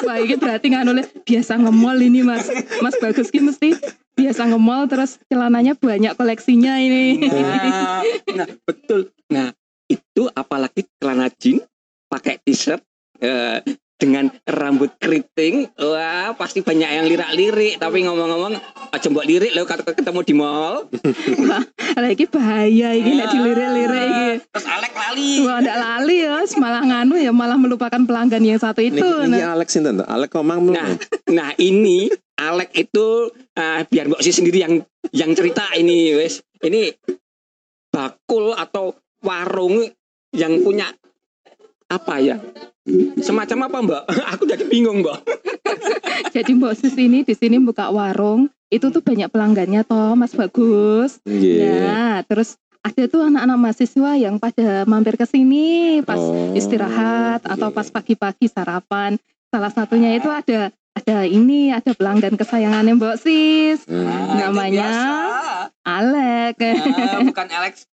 Wah, 0.06 0.22
ini 0.22 0.38
berarti 0.38 0.70
nganu 0.70 0.94
le 0.94 1.02
biasa 1.26 1.58
nge-mall 1.58 1.98
ini 1.98 2.22
Mas. 2.22 2.46
Mas 2.78 2.94
Bagus 3.02 3.34
ki 3.34 3.42
mesti 3.42 3.74
biasa 4.14 4.46
nge-mall 4.54 4.86
terus 4.86 5.18
celananya 5.26 5.74
banyak 5.74 6.14
koleksinya 6.14 6.78
ini. 6.78 7.26
Nah, 7.26 8.00
nah, 8.38 8.48
betul. 8.62 9.10
Nah, 9.34 9.50
itu 9.90 10.30
apalagi 10.30 10.86
celana 11.02 11.26
jeans 11.34 11.66
pakai 12.06 12.38
t-shirt 12.46 12.80
eh, 13.20 13.58
dengan 13.96 14.28
rambut 14.44 14.92
keriting, 15.00 15.72
wah 15.80 16.36
pasti 16.36 16.60
banyak 16.60 16.90
yang 17.00 17.06
lirak-lirik. 17.08 17.80
Tapi 17.80 18.04
ngomong-ngomong, 18.04 18.52
aja 18.92 19.08
mbok 19.08 19.24
lirik 19.24 19.56
loh 19.56 19.64
kata 19.64 19.96
ketemu 19.96 20.20
di 20.20 20.34
mall. 20.36 20.84
Wah, 21.48 21.64
lagi 21.96 22.28
bahaya 22.28 22.92
ini 22.92 23.16
nek 23.16 23.28
dilirik-lirik 23.32 24.04
iki. 24.04 24.28
Terus 24.52 24.66
Alek 24.68 24.92
lali. 24.92 25.30
Wah, 25.48 25.58
ndak 25.64 25.78
lali 25.80 26.16
ya, 26.28 26.36
malah 26.60 26.82
nganu 26.84 27.14
ya, 27.16 27.32
malah 27.32 27.56
melupakan 27.56 28.00
pelanggan 28.04 28.44
yang 28.44 28.60
satu 28.60 28.84
itu. 28.84 29.00
Niki, 29.00 29.32
niki 29.32 29.40
Nah, 29.40 29.56
Alex 29.56 29.68
itu 29.72 29.88
tuh. 29.88 30.06
Alex 30.06 30.28
komang 30.28 30.58
belum? 30.68 30.76
Nah, 30.76 30.88
nah 31.32 31.50
ini 31.56 32.12
Alek 32.36 32.76
itu 32.76 33.32
eh, 33.56 33.80
biar 33.88 34.12
Mbok 34.12 34.20
sih 34.20 34.36
sendiri 34.36 34.60
yang 34.60 34.74
yang 35.16 35.32
cerita 35.32 35.72
ini, 35.72 36.12
wes. 36.20 36.44
Ini 36.60 36.92
bakul 37.88 38.52
atau 38.52 38.92
warung 39.24 39.88
yang 40.36 40.60
punya 40.60 40.92
apa 41.86 42.14
ya? 42.18 42.36
Semacam 43.18 43.58
apa, 43.70 43.76
Mbak? 43.82 44.02
Aku 44.34 44.42
jadi 44.46 44.64
bingung, 44.66 45.02
Mbak. 45.02 45.18
jadi 46.34 46.50
Mbak 46.54 46.74
Sis 46.78 46.94
ini 46.98 47.22
di 47.22 47.34
sini 47.34 47.58
buka 47.58 47.90
warung, 47.90 48.50
itu 48.70 48.90
tuh 48.90 49.02
banyak 49.02 49.30
pelanggannya 49.30 49.82
toh, 49.86 50.14
Mas 50.14 50.34
Bagus. 50.34 51.18
Iya. 51.26 51.74
Nah, 51.86 52.16
terus 52.26 52.58
ada 52.82 53.02
tuh 53.10 53.26
anak-anak 53.26 53.58
mahasiswa 53.58 54.10
yang 54.14 54.38
pada 54.38 54.86
mampir 54.86 55.18
ke 55.18 55.26
sini 55.26 55.98
pas 56.06 56.22
Oh, 56.22 56.54
istirahat 56.54 57.42
atau 57.42 57.70
iya. 57.70 57.74
pas 57.74 57.88
pagi-pagi 57.90 58.46
sarapan. 58.46 59.18
Salah 59.50 59.74
satunya 59.74 60.14
itu 60.14 60.30
ada 60.30 60.70
ada 60.96 61.16
ini, 61.26 61.74
ada 61.74 61.92
pelanggan 61.92 62.38
kesayangannya 62.38 62.94
Mbak 62.94 63.16
Sis, 63.18 63.82
Hmm. 63.90 64.38
Namanya? 64.38 64.90
Alek. 65.82 66.56
Ah, 66.62 67.20
bukan 67.26 67.46
Alex. 67.50 67.86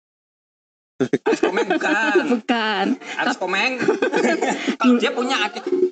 Alex 1.07 1.39
Komeng 1.41 1.67
bukan. 1.67 2.24
Bukan. 2.38 2.86
Alex 3.19 3.36
Komeng. 3.39 3.72
Kalau 4.79 4.95
dia 5.00 5.12
punya 5.12 5.38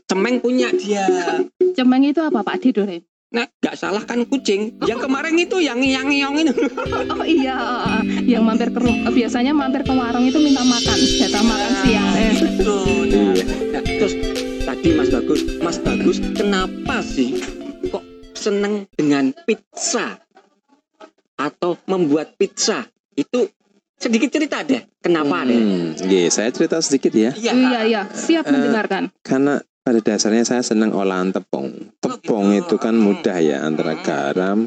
cemeng 0.08 0.38
punya 0.40 0.70
dia. 0.76 1.08
Cemeng 1.76 2.04
itu 2.08 2.20
apa 2.20 2.40
Pak 2.44 2.58
Didore? 2.62 3.04
Nah, 3.32 3.48
nggak 3.48 3.76
salah 3.80 4.04
kan 4.04 4.28
kucing. 4.28 4.76
Yang 4.84 5.08
kemarin 5.08 5.40
itu 5.40 5.64
yang 5.64 5.80
yang 5.80 6.12
yang 6.12 6.36
ini. 6.36 6.52
Oh 7.08 7.24
iya, 7.24 7.56
yang 8.28 8.44
mampir 8.44 8.76
ke 8.76 8.80
rum- 8.84 9.08
biasanya 9.08 9.56
mampir 9.56 9.88
ke 9.88 9.94
warung 9.96 10.28
itu 10.28 10.36
minta 10.36 10.68
makan, 10.68 11.00
jatah 11.00 11.40
makan 11.40 11.72
siang. 11.88 12.12
Eh. 12.20 12.34
Gitu. 12.36 12.78
Nah, 13.72 13.80
nah, 13.80 13.84
terus 13.84 14.14
tadi 14.68 14.90
Mas 14.96 15.10
Bagus, 15.12 15.42
Mas 15.64 15.78
Bagus, 15.80 16.20
kenapa 16.36 17.00
sih 17.04 17.40
kok 17.88 18.04
seneng 18.36 18.84
dengan 19.00 19.32
pizza 19.48 20.20
atau 21.40 21.80
membuat 21.88 22.36
pizza? 22.36 22.84
Itu 23.16 23.48
sedikit 24.02 24.30
cerita 24.30 24.58
deh. 24.62 24.82
Kenapa 24.98 25.46
deh? 25.46 25.56
Hmm, 25.56 25.94
iya, 26.04 26.28
saya 26.28 26.50
cerita 26.50 26.78
sedikik 26.78 27.14
ya. 27.14 27.32
Iya 27.32 27.54
iya, 27.84 28.02
siap 28.08 28.44
Eh, 28.44 28.52
mendengarkan. 28.52 29.14
Karena 29.22 29.54
pada 29.80 30.00
dasarnya 30.00 30.42
saya 30.42 30.62
senang 30.62 30.90
olahan 30.92 31.30
tepung. 31.30 31.94
Tepung 31.98 32.52
gitu. 32.52 32.66
itu 32.68 32.76
kan 32.78 32.94
mudah 32.94 33.38
ya 33.38 33.62
antara 33.62 33.94
Hmm. 33.94 34.04
garam, 34.04 34.58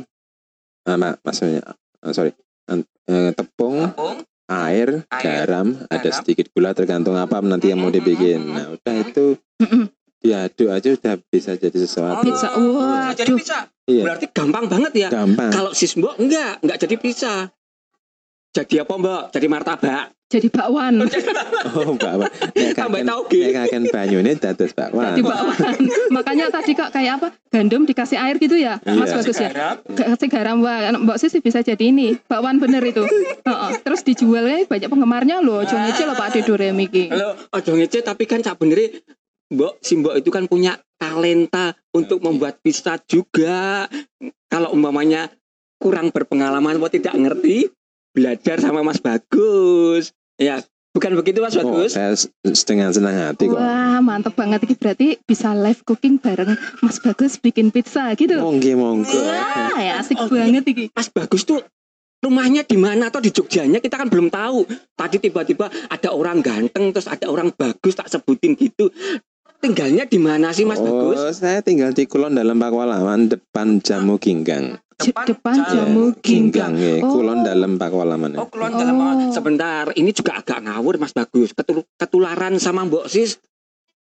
ah, 0.84 0.96
mak- 0.96 1.18
maksudnya, 1.20 1.62
ah, 2.00 2.10
sorry, 2.10 2.30
eh, 3.04 3.30
tepung, 3.32 3.84
Tepung, 3.84 4.16
air, 4.46 5.02
Air, 5.08 5.20
garam, 5.20 5.66
ada 5.84 5.98
garam. 6.00 6.16
sedikit 6.16 6.46
gula 6.50 6.70
tergantung 6.72 7.14
apa 7.14 7.38
nanti 7.40 7.68
yang 7.68 7.78
mau 7.78 7.88
Mm, 7.88 7.92
mm, 7.92 7.98
dibikin. 7.98 8.40
mm, 8.40 8.52
Nah, 8.52 8.66
udah 8.72 8.94
itu 9.00 9.26
diaduk 10.18 10.68
aja 10.68 10.88
udah 10.90 11.14
bisa 11.22 11.52
jadi 11.54 11.74
sesuatu. 11.76 12.24
Pizza, 12.24 12.48
Oh, 12.54 13.12
jadi 13.12 13.28
waduh. 13.28 13.36
pizza. 13.36 13.58
Iya, 13.84 14.02
Berarti 14.02 14.26
gampang 14.30 14.64
banget 14.64 14.92
ya. 14.98 15.08
gampang. 15.10 15.52
Kalau 15.52 15.70
sis 15.70 15.92
mbok 15.94 16.16
enggak, 16.16 16.58
enggak 16.58 16.78
jadi 16.80 16.94
pizza. 16.96 17.34
Jadi 18.54 18.78
apa 18.78 18.94
mbak? 18.94 19.22
Jadi 19.34 19.46
martabak. 19.50 20.14
Jadi 20.24 20.48
bakwan, 20.48 20.98
Oh, 20.98 21.94
bakwan. 21.94 22.26
Tambah 22.74 23.02
kaken- 23.02 23.06
tauge. 23.06 23.38
nek 23.44 23.54
kaken 23.60 23.82
banyu 23.92 24.18
ini 24.18 24.32
dados 24.34 24.72
bakwan. 24.72 25.12
jadi 25.12 25.22
bakwan. 25.22 25.74
Makanya 26.10 26.46
tadi 26.50 26.72
kok 26.72 26.90
kayak 26.90 27.12
apa? 27.18 27.28
Gandum 27.50 27.82
dikasih 27.82 28.18
air 28.18 28.38
gitu 28.38 28.56
ya, 28.56 28.78
Mas 28.84 29.10
Iya. 29.10 29.16
Bagus 29.20 29.36
ya. 29.36 29.50
Garam. 29.50 29.76
Kasih 29.84 30.28
garam 30.28 30.56
wah, 30.58 30.90
Mbak 30.92 31.18
Sisi 31.18 31.38
bisa 31.38 31.60
jadi 31.60 31.84
ini 31.84 32.18
bakwan 32.24 32.58
bener 32.58 32.82
itu. 32.82 33.02
Heeh. 33.46 33.70
Terus 33.82 34.00
dijualnya 34.02 34.64
banyak 34.64 34.88
penggemarnya 34.88 35.36
loh. 35.38 35.62
Jangan 35.62 35.90
aja 35.90 36.02
loh 36.06 36.16
Pak 36.16 36.28
Didore 36.32 36.70
Miki. 36.70 37.10
Halo, 37.10 37.34
ojo 37.52 37.70
ngece 37.74 38.00
tapi 38.00 38.24
kan 38.24 38.38
cak 38.38 38.54
bener 38.56 39.02
Mbok 39.50 39.78
si 39.78 39.94
Mbok 39.94 40.18
itu 40.18 40.30
kan 40.30 40.48
punya 40.48 40.74
talenta 40.96 41.74
untuk 41.90 42.24
membuat 42.24 42.58
pizza 42.58 42.96
juga. 43.04 43.86
Kalau 44.48 44.72
umpamanya 44.72 45.28
kurang 45.76 46.08
berpengalaman 46.08 46.74
atau 46.74 46.88
tidak 46.88 47.12
ngerti, 47.12 47.68
belajar 48.14 48.56
sama 48.56 48.80
Mas 48.80 48.96
Bagus. 48.96 50.14
Ya, 50.34 50.62
bukan 50.90 51.14
begitu 51.14 51.38
Mas 51.38 51.54
Oh, 51.54 51.66
Bagus? 51.66 51.92
saya 51.92 52.14
s- 52.14 52.30
dengan 52.62 52.90
senang 52.90 53.12
hati 53.12 53.46
kok. 53.46 53.58
Wah 53.58 53.98
mantep 53.98 54.32
banget 54.32 54.62
ini 54.62 54.74
berarti 54.74 55.06
bisa 55.20 55.50
live 55.52 55.82
cooking 55.82 56.16
bareng 56.16 56.54
Mas 56.78 56.96
Bagus 56.96 57.36
bikin 57.36 57.68
pizza 57.68 58.14
gitu. 58.14 58.38
Monggo 58.38 58.72
monggo. 58.74 59.10
Wah 59.12 59.74
ya 59.76 59.98
asik 59.98 60.16
Oh, 60.16 60.30
banget 60.30 60.62
ini. 60.64 60.88
Mas 60.88 61.10
Bagus 61.10 61.42
tuh 61.42 61.60
rumahnya 62.18 62.64
di 62.64 62.78
mana 62.78 63.12
atau 63.12 63.20
di 63.20 63.28
Jogjanya 63.28 63.78
kita 63.78 63.94
kan 63.94 64.08
belum 64.08 64.30
tahu. 64.30 64.64
Tadi 64.94 65.18
tiba-tiba 65.20 65.68
ada 65.90 66.08
orang 66.08 66.40
ganteng 66.40 66.88
terus 66.88 67.04
ada 67.04 67.26
orang 67.26 67.50
bagus 67.52 67.92
tak 67.92 68.06
sebutin 68.06 68.54
gitu. 68.54 68.88
Tinggalnya 69.56 70.04
di 70.04 70.16
mana 70.16 70.52
sih 70.52 70.62
Mas 70.62 70.76
oh, 70.76 70.84
Bagus? 70.84 71.40
saya 71.40 71.60
tinggal 71.60 71.90
di 71.90 72.04
Kulon 72.04 72.32
dalam 72.32 72.54
Pakualaman 72.54 73.28
depan 73.28 73.80
Jamu 73.80 74.16
Ginggang. 74.16 74.76
Depan 75.12 75.56
jamu 75.66 76.14
ginggang. 76.18 76.72
ya. 76.74 77.02
Oh. 77.02 77.18
Kulon 77.18 77.42
dalam 77.42 77.76
Pakualaman. 77.76 78.38
Oh, 78.38 78.48
kulon 78.48 78.72
dalam 78.72 78.96
Oh. 78.96 79.28
sebentar. 79.28 79.92
Ini 79.92 80.10
juga 80.10 80.38
agak 80.38 80.62
ngawur 80.62 80.96
Mas 80.96 81.12
Bagus. 81.12 81.52
Ketul- 81.52 81.84
ketularan 81.94 82.56
sama 82.56 82.84
Mbok 82.84 83.06
Sis. 83.06 83.36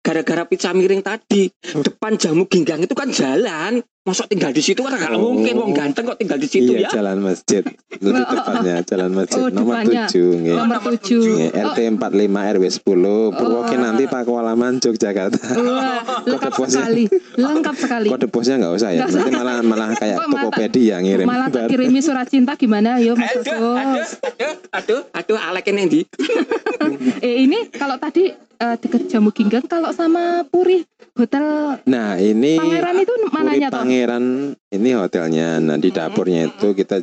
gara-gara 0.04 0.44
pizza 0.44 0.76
miring 0.76 1.00
tadi 1.00 1.48
depan 1.64 2.20
jamu 2.20 2.44
ginggang 2.44 2.84
itu 2.84 2.92
kan 2.92 3.08
jalan 3.08 3.80
masuk 4.04 4.28
tinggal 4.28 4.52
di 4.52 4.60
situ 4.60 4.84
kan 4.84 4.92
nggak 4.92 5.12
Oh. 5.14 5.32
mungkin 5.32 5.56
wong 5.56 5.72
ganteng 5.72 6.04
kok 6.04 6.20
tinggal 6.20 6.36
di 6.36 6.44
situ 6.46 6.76
iya 6.76 6.86
ya 6.86 6.90
jalan 6.94 7.24
masjid 7.24 7.64
lebih 7.96 8.20
Oh, 8.20 8.28
oh, 8.28 8.36
tepatnya 8.36 8.76
jalan 8.84 9.10
masjid 9.14 9.40
Oh, 9.40 9.48
nomor 9.48 9.80
depannya. 9.80 10.04
7 10.06 10.20
nggih. 10.36 10.54
Nomor 10.54 10.68
nomor 10.76 10.82
tujuh. 10.92 11.24
Nggih, 11.24 11.50
Oh, 11.50 11.66
RT 11.66 11.80
45 11.96 12.52
RW 12.52 12.64
10 12.68 12.84
Purwokin 13.32 13.80
nanti 13.80 14.04
Pakualaman 14.06 14.74
Yogyakarta 14.78 15.40
Wah, 15.56 16.04
lengkap 16.22 16.52
posnya. 16.60 16.84
sekali, 16.84 17.04
lengkap 17.34 17.76
sekali. 17.78 18.08
kode 18.10 18.28
posnya 18.28 18.56
nggak 18.58 18.74
usah 18.74 18.90
ya 18.92 19.02
usah. 19.02 19.16
nanti 19.18 19.32
malah 19.32 19.56
malah 19.62 19.90
kayak 19.94 20.18
malah- 20.20 20.32
Tokopedia 20.44 20.96
ngirim 21.00 21.24
Malah 21.26 21.48
tak 21.48 21.64
kirimi 21.70 22.00
surat 22.00 22.28
cinta 22.28 22.54
gimana? 22.54 23.00
Yo, 23.00 23.16
Mas 23.16 23.32
aduh 23.32 23.48
aduh 23.48 24.04
aduh 24.20 24.54
aduh 24.70 25.02
aduh 25.14 25.38
Alek 25.40 25.66
ini 25.70 25.84
di 25.86 26.02
Eh 27.24 27.36
ini 27.42 27.72
kalau 27.72 27.96
tadi 27.96 28.28
eh, 28.34 28.76
deket 28.76 29.08
Jamu 29.08 29.32
Ginggang, 29.32 29.64
kalau 29.64 29.90
sama 29.92 30.44
Puri 30.44 30.84
Hotel 31.14 31.78
nah 31.86 32.18
ini 32.18 32.58
Pangeran 32.58 32.98
itu 32.98 33.14
mananya 33.30 33.70
toh? 33.70 33.86
Pangeran 33.94 34.26
ini 34.68 34.90
hotelnya 34.92 35.58
nah 35.60 35.78
di 35.78 35.88
dapurnya 35.88 36.50
itu 36.50 36.74
kita 36.74 36.98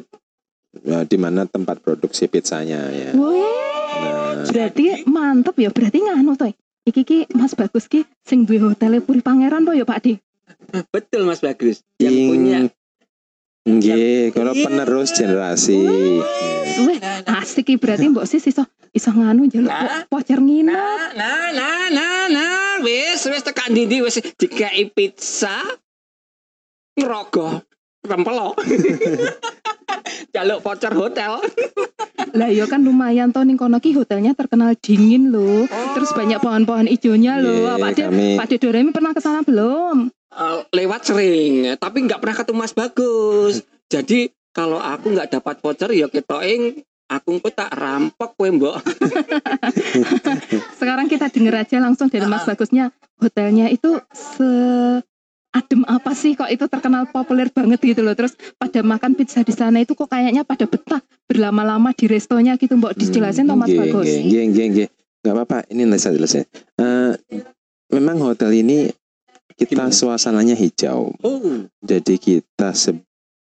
eh, 0.83 1.05
di 1.05 1.17
mana 1.17 1.47
tempat 1.47 1.79
produksi 1.79 2.27
pizzanya 2.27 2.91
ya 2.91 3.11
Wih, 3.13 3.47
nah 3.97 4.43
berarti 4.43 5.05
mantep 5.05 5.55
ya. 5.57 5.69
Berarti 5.69 5.99
nganu 6.01 6.35
toh. 6.35 6.51
Iki 6.83 7.03
ki 7.03 7.19
Mas 7.33 7.53
Bagus 7.53 7.87
ki 7.87 8.03
sing 8.21 8.43
duwe 8.43 8.59
hotel 8.65 8.99
Puri 8.99 9.21
Pangeran 9.21 9.63
toh 9.63 9.71
ya 9.71 9.85
Pak 9.85 9.99
De. 10.01 10.15
betul 10.89 11.23
Mas 11.25 11.39
Bagus 11.39 11.87
yang 11.97 12.11
ing- 12.11 12.29
punya 12.29 12.59
Nggih, 13.61 14.33
kalau 14.33 14.51
penerus 14.53 15.13
generasi. 15.13 15.85
Wih, 16.81 16.99
asik 17.29 17.69
ki 17.69 17.75
berarti 17.77 18.09
Mbok 18.09 18.25
Sis 18.25 18.43
iso 18.45 18.65
iso 18.91 19.11
nganu 19.11 19.47
jaluk 19.47 19.69
Nah. 19.69 20.03
voucher 20.07 20.39
nginep. 20.39 20.75
nah 20.75 21.13
nah 21.13 21.53
nah 21.53 21.81
nah 21.89 22.21
nah 22.27 22.51
wis 22.81 23.23
wis 23.23 23.41
tekan 23.41 23.71
dindi 23.71 24.01
wis 24.01 24.19
dikai 24.35 24.89
pizza 24.89 25.61
ngerogoh 27.01 27.65
rempelo 28.01 28.57
jaluk 30.35 30.63
voucher 30.63 30.93
hotel. 30.95 31.43
Lah 32.39 32.47
iya 32.47 32.65
kan 32.71 32.81
lumayan 32.81 33.35
toh 33.35 33.43
ning 33.43 33.59
kono 33.59 33.83
ki 33.83 33.93
hotelnya 33.97 34.33
terkenal 34.33 34.73
dingin 34.79 35.35
loh. 35.35 35.67
Terus 35.67 36.15
banyak 36.15 36.39
pohon-pohon 36.39 36.87
ijonya 36.87 37.43
loh. 37.43 37.67
Iya, 37.67 37.75
Pak 37.77 37.91
De, 37.97 38.03
kami- 38.07 38.37
Pak 38.39 38.47
De 38.47 38.57
Doremi 38.57 38.91
pernah 38.95 39.11
ke 39.11 39.21
sana 39.21 39.43
belum? 39.43 40.09
Eh, 40.31 40.59
lewat 40.71 41.11
sering 41.11 41.75
tapi 41.75 42.07
nggak 42.07 42.23
pernah 42.23 42.37
ketemu 42.39 42.59
Mas 42.63 42.75
Bagus. 42.77 43.55
Jadi 43.91 44.31
kalau 44.55 44.79
aku 44.79 45.11
nggak 45.11 45.35
dapat 45.35 45.59
voucher 45.59 45.91
ya 45.91 46.07
ketoing 46.07 46.87
aku 47.11 47.43
kok 47.43 47.55
tak 47.59 47.75
rampok 47.75 48.39
kowe 48.39 48.47
mbok. 48.47 48.79
Sekarang 50.79 51.11
kita 51.11 51.27
denger 51.27 51.67
aja 51.67 51.83
langsung 51.83 52.07
dari 52.07 52.31
Mas 52.31 52.47
Bagusnya 52.47 52.95
hotelnya 53.19 53.67
itu 53.67 53.99
se 54.15 54.47
adem 55.51 55.83
apa 55.85 56.15
sih 56.15 56.33
kok 56.33 56.47
itu 56.47 56.63
terkenal 56.65 57.11
populer 57.11 57.51
banget 57.51 57.83
gitu 57.83 58.01
loh 58.01 58.15
terus 58.15 58.33
pada 58.55 58.81
makan 58.81 59.13
pizza 59.13 59.43
di 59.43 59.51
sana 59.51 59.83
itu 59.83 59.93
kok 59.93 60.07
kayaknya 60.07 60.43
pada 60.43 60.63
betah 60.65 60.99
berlama-lama 61.27 61.91
di 61.91 62.07
restonya 62.07 62.55
gitu 62.55 62.75
mbok 62.75 62.95
dijelasin 62.95 63.45
toh 63.45 63.55
Mas 63.55 63.67
Nggih, 63.67 63.81
Bagus 63.85 64.07
nggih, 64.07 64.21
nggih, 64.23 64.45
nggih, 64.47 64.67
nggih. 64.71 64.89
Nggak 65.21 65.35
apa-apa, 65.37 65.59
ini 65.69 65.83
nanti 65.85 66.01
saya 66.01 66.17
jelasin. 66.17 66.45
Eh, 66.81 67.13
memang 67.91 68.17
hotel 68.25 68.57
ini 68.57 68.89
kita 69.53 69.85
Gimana? 69.85 69.93
suasananya 69.93 70.55
hijau. 70.55 71.13
oh 71.13 71.45
Jadi 71.81 72.15
kita 72.17 72.73
se- 72.73 72.97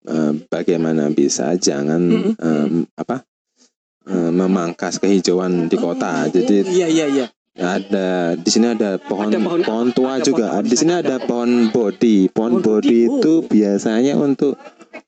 eh, 0.03 0.33
bagaimana 0.47 1.07
bisa 1.09 1.55
jangan 1.55 2.01
Mm-mm. 2.01 2.35
em, 2.35 2.73
apa 2.97 3.23
eh, 4.03 4.31
memangkas 4.31 4.99
kehijauan 4.99 5.69
di 5.69 5.77
kota. 5.77 6.27
Jadi 6.27 6.65
iya 6.67 6.89
iya 6.89 7.07
iya 7.07 7.27
ada 7.53 8.09
di 8.35 8.47
sini 8.47 8.67
ada 8.69 8.95
pohon 8.97 9.27
Ada 9.27 9.39
pohon- 9.39 9.65
pohon 9.65 9.89
tua 9.91 10.17
ada 10.17 10.23
juga. 10.23 10.47
pohon- 10.51 10.65
di 10.65 10.77
sini 10.77 10.93
ada 10.93 11.17
ada 11.17 11.17
pohon 11.21 11.51
bodi. 11.69 12.17
Pohon 12.27 12.53
Pohon 12.53 12.63
bodi, 12.63 12.71
bodi 12.87 12.99
oh. 13.03 13.19
itu 13.19 13.33
biasanya 13.45 14.15
untuk 14.15 14.55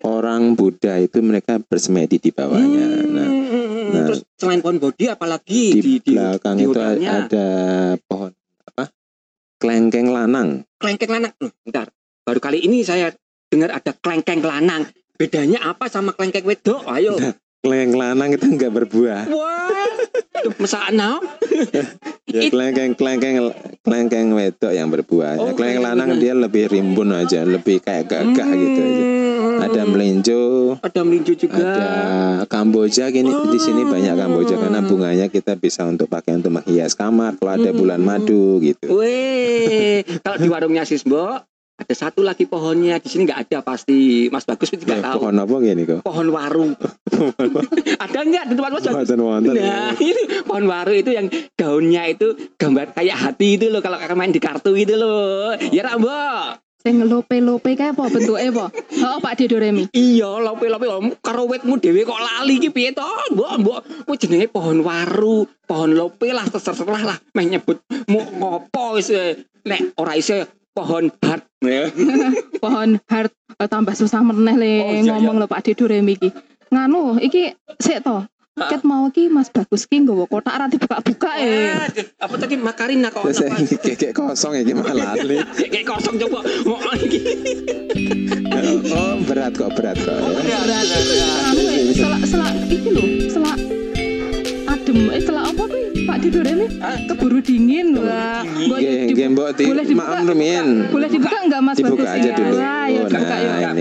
orang 0.03 0.53
Buddha 0.53 0.99
itu 0.99 1.19
mereka 1.21 1.59
bersemedi 1.61 2.19
di 2.19 2.31
bawahnya. 2.31 2.87
Nah, 3.05 3.29
Hmm, 3.29 3.89
nah. 3.93 4.07
terus 4.07 4.21
selain 4.35 4.59
pohon 4.59 4.79
bodi 4.79 5.07
apalagi 5.07 5.63
di, 5.75 6.03
belakang 6.03 6.57
di 6.57 6.65
itu 6.65 6.79
ada 7.01 7.47
pohon 8.01 8.31
apa? 8.65 8.85
Klengkeng 9.57 10.09
lanang. 10.09 10.67
klengkeng 10.77 11.13
lanang 11.13 11.31
Loh, 11.39 11.55
bentar 11.63 11.87
baru 12.23 12.39
kali 12.39 12.59
ini 12.61 12.83
saya 12.83 13.15
dengar 13.47 13.71
ada 13.73 13.93
klengkeng 13.93 14.41
lanang 14.41 14.83
bedanya 15.15 15.63
apa 15.65 15.87
sama 15.87 16.11
klengkeng 16.11 16.43
wedok 16.43 16.83
ayo 16.89 17.15
Klengkeng 17.63 17.95
lanang 17.95 18.35
itu 18.35 18.47
enggak 18.49 18.73
berbuah. 18.73 19.31
wah 19.31 19.71
Duh, 20.43 20.51
mesakno 20.59 21.23
Ya, 22.33 22.49
klengkeng 22.49 22.97
klengkeng 22.97 23.53
klengkeng 23.85 24.33
wedok 24.33 24.73
yang 24.73 24.89
berbuah. 24.89 25.37
Oh, 25.37 25.53
klengkeng 25.53 25.85
lanang 25.85 26.17
dia 26.17 26.33
lebih 26.33 26.67
rimbun 26.67 27.13
aja, 27.13 27.45
lebih 27.45 27.79
kayak 27.79 28.09
gagah 28.09 28.49
gitu 28.49 28.81
aja. 28.81 29.05
Hmm. 29.05 29.61
Ada 29.63 29.83
melinjo, 29.85 30.43
ada 30.81 31.01
melinjo 31.05 31.37
juga 31.37 31.55
ada 31.63 31.87
kamboja 32.49 33.13
gini 33.13 33.31
di 33.31 33.59
sini 33.61 33.85
banyak 33.85 34.17
kamboja 34.17 34.59
karena 34.59 34.81
Oh. 34.81 34.89
bunganya 34.89 35.27
kita 35.29 35.55
bisa 35.55 35.85
untuk 35.85 36.09
pakai 36.09 36.35
untuk 36.35 36.51
menghias 36.51 36.97
kamar 36.97 37.37
kalau 37.37 37.53
ada 37.53 37.71
Hmm. 37.71 37.79
bulan 37.79 38.01
madu 38.01 38.59
gitu. 38.59 38.91
Weh, 38.91 40.03
kalau 40.19 40.41
di 40.41 40.49
warungnya 40.49 40.83
Sisbo 40.83 41.37
ada 41.83 41.95
satu 41.95 42.23
lagi 42.23 42.47
pohonnya 42.47 42.97
di 42.97 43.09
sini 43.11 43.27
nggak 43.27 43.41
ada 43.49 43.59
pasti 43.61 44.31
Mas 44.31 44.47
Bagus 44.47 44.71
juga 44.71 44.95
Ya, 44.95 45.03
tahu 45.11 45.27
pohon 45.27 45.37
apa 45.37 45.55
gini 45.59 45.83
kok? 45.83 46.01
pohon 46.03 46.27
waru 46.31 46.73
ada 48.05 48.19
nggak 48.23 48.45
di 48.49 48.55
tempat 48.55 48.71
Mas 48.73 48.85
Bagus. 48.87 49.11
Nah, 49.13 49.93
itu 50.11 50.23
pohon 50.43 50.65
waru 50.67 50.93
itu 50.95 51.11
yang 51.11 51.27
daunnya 51.55 52.09
itu 52.09 52.33
gambar 52.55 52.95
kayak 52.95 53.19
hati 53.19 53.59
itu 53.59 53.69
loh 53.69 53.79
kalau 53.79 53.99
kakak 53.99 54.15
main 54.15 54.31
di 54.31 54.39
kartu 54.39 54.73
gitu 54.73 54.95
loh. 54.95 55.53
Ya 55.71 55.83
Ra, 55.83 55.99
Mbok. 55.99 56.63
sing 56.83 56.99
lope-lope 56.99 57.79
kayak 57.79 57.95
apa 57.95 58.11
bentuknya 58.11 58.51
apa 58.51 58.67
oh 59.07 59.23
Pak 59.23 59.39
De 59.39 59.47
Doremi 59.47 59.87
Iya, 59.95 60.43
lope-lope 60.43 60.91
om 60.91 61.15
karo 61.23 61.47
wetmu 61.47 61.79
dhewe 61.79 62.03
kok 62.03 62.19
lali 62.19 62.59
iki 62.59 62.75
piye 62.75 62.91
to? 62.91 63.07
Mbok, 63.31 63.53
mbok, 63.63 63.81
kuwi 64.03 64.19
jenenge 64.19 64.51
pohon 64.51 64.83
waru, 64.83 65.47
pohon 65.63 65.95
lope 65.95 66.27
lah 66.35 66.43
terserah 66.43 67.03
lah 67.07 67.19
meh 67.39 67.47
nyebut 67.47 67.79
mu 68.11 68.19
ngopo 68.35 68.99
wis 68.99 69.15
eh. 69.15 69.39
nek 69.63 69.95
ora 69.95 70.19
iso 70.19 70.43
pohon 70.75 71.07
hat. 71.23 71.47
Ya. 71.63 71.87
pohon 72.63 72.99
heart 73.07 73.31
eh, 73.57 73.69
tambah 73.71 73.95
susah 73.95 74.19
meneh 74.21 74.55
le 74.59 74.73
Oh, 74.83 74.91
iya, 74.99 75.03
ngomong 75.15 75.39
lho 75.39 75.47
Pak 75.47 75.63
De 75.63 75.73
Doremi 75.79 76.19
iki 76.19 76.35
nganu 76.69 77.23
iki 77.23 77.55
sik 77.79 78.03
to 78.03 78.27
ket 78.53 78.85
mau 78.85 79.09
ki 79.09 79.33
Mas 79.33 79.49
Bagus 79.49 79.89
ki 79.89 80.05
nggawa 80.05 80.29
kotak 80.29 80.53
ra 80.53 80.67
dibuka-buka 80.69 81.41
eh 81.41 81.73
Wah, 81.73 81.89
apa 82.29 82.35
tadi 82.37 82.55
makarina 82.61 83.09
kok 83.09 83.25
kayak 83.25 84.13
kosong 84.13 84.59
ya 84.59 84.63
gimana 84.67 84.93
lali. 85.17 85.41
Kayak 85.73 85.89
kosong 85.89 86.21
coba. 86.21 86.45
Mau 86.69 86.77
iki. 87.01 87.21
Oh 88.93 89.17
berat 89.25 89.57
kok 89.57 89.73
berat 89.73 89.97
kok 89.97 90.19
ya. 90.45 90.59
anu 91.49 91.63
eh 91.65 91.97
selak 91.97 92.23
selak 92.29 92.53
iki 92.69 92.89
lho 92.93 93.05
selak 93.33 93.57
adem 94.69 94.99
eh 95.09 95.23
selak 95.25 95.45
apa 95.49 95.63
kuwi 95.65 95.92
Pak 96.03 96.17
Doremi 96.25 96.67
Hah? 96.77 96.97
keburu 97.07 97.39
dingin 97.39 97.87
wah 97.95 98.41
dingin. 98.41 98.67
Mbok 98.67 98.77
Nggih, 98.77 98.93
dibu- 98.93 99.13
nggih 99.13 99.29
mbok 99.31 99.49
di 99.53 99.63
boleh 99.65 99.85
dibuka? 99.85 100.19
boleh 100.89 101.09
dibuka 101.09 101.39
enggak 101.41 101.61
Mas 101.61 101.77
Dibuka 101.77 102.05
aja 102.05 102.31
dulu. 102.33 102.55
Wah, 102.55 102.87
ya 102.87 103.01
dibuka 103.03 103.19
Nah, 103.23 103.39
yuk. 103.39 103.73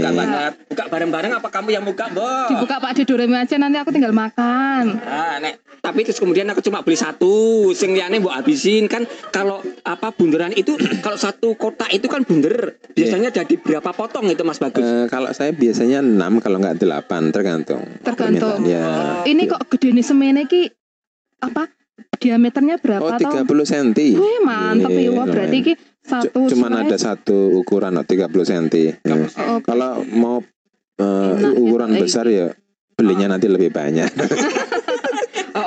Buka, 0.61 0.83
ini. 0.83 0.91
bareng-bareng 0.91 1.31
apa 1.33 1.47
kamu 1.49 1.69
yang 1.71 1.83
buka, 1.83 2.05
Mbok? 2.07 2.47
dibuka 2.49 2.75
Pak 2.77 2.91
De 2.93 3.03
Doremi 3.03 3.35
aja 3.35 3.55
nanti 3.55 3.77
aku 3.77 3.89
tinggal 3.89 4.11
makan 4.11 4.83
Nah, 4.97 5.35
nek 5.37 5.53
tapi 5.81 5.99
terus 6.01 6.17
kemudian 6.17 6.45
aku 6.45 6.61
cuma 6.61 6.81
beli 6.81 6.93
satu, 6.93 7.33
sing 7.71 7.91
liyane 7.91 8.21
mbok 8.21 8.29
habisin 8.31 8.85
kan 8.85 9.01
kalau 9.29 9.57
apa 9.81 10.11
bunderan 10.11 10.53
itu 10.53 10.77
kalau 11.01 11.17
satu 11.17 11.53
kotak 11.55 11.89
itu 11.89 12.05
kan 12.05 12.21
bunder. 12.21 12.77
Biasanya 12.91 13.33
jadi 13.33 13.55
berapa 13.55 13.89
potong 13.89 14.29
itu 14.29 14.43
Mas 14.43 14.61
Bagus? 14.61 14.79
Eh, 14.79 15.07
kalau 15.07 15.31
saya 15.31 15.49
biasanya 15.49 15.99
6 15.99 16.13
kalau 16.37 16.57
nggak 16.59 16.77
8 16.77 17.33
tergantung. 17.33 17.81
Tergantung. 17.99 18.61
Ya. 18.63 19.25
ini 19.25 19.47
kok 19.47 19.65
gede 19.67 19.89
nih 19.91 20.05
semene 20.05 20.45
ki 20.45 20.69
apa 21.41 21.65
diameternya 22.21 22.77
Oh 22.77 22.83
berapa 22.85 23.09
toh 23.17 23.41
30 23.41 23.71
cm. 23.73 23.87
Wih 24.21 24.39
mantep 24.45 24.93
Iya, 24.93 25.09
ya 25.09 25.11
Wah, 25.17 25.25
berarti 25.25 25.57
ki 25.65 25.73
satu 26.01 26.39
Cuman 26.53 26.71
ada 26.85 26.97
satu 26.97 27.57
ukuran 27.57 27.97
oh, 27.97 28.05
30 28.05 28.29
cm. 28.29 28.65
Ya. 29.01 29.15
Oh, 29.49 29.59
Kalau 29.65 30.05
mau 30.05 30.45
Enak, 31.01 31.57
ukuran 31.57 31.89
gitu. 31.97 32.05
besar 32.05 32.25
ya 32.29 32.53
belinya 32.93 33.33
nanti 33.33 33.49
lebih 33.49 33.73
banyak. 33.73 34.13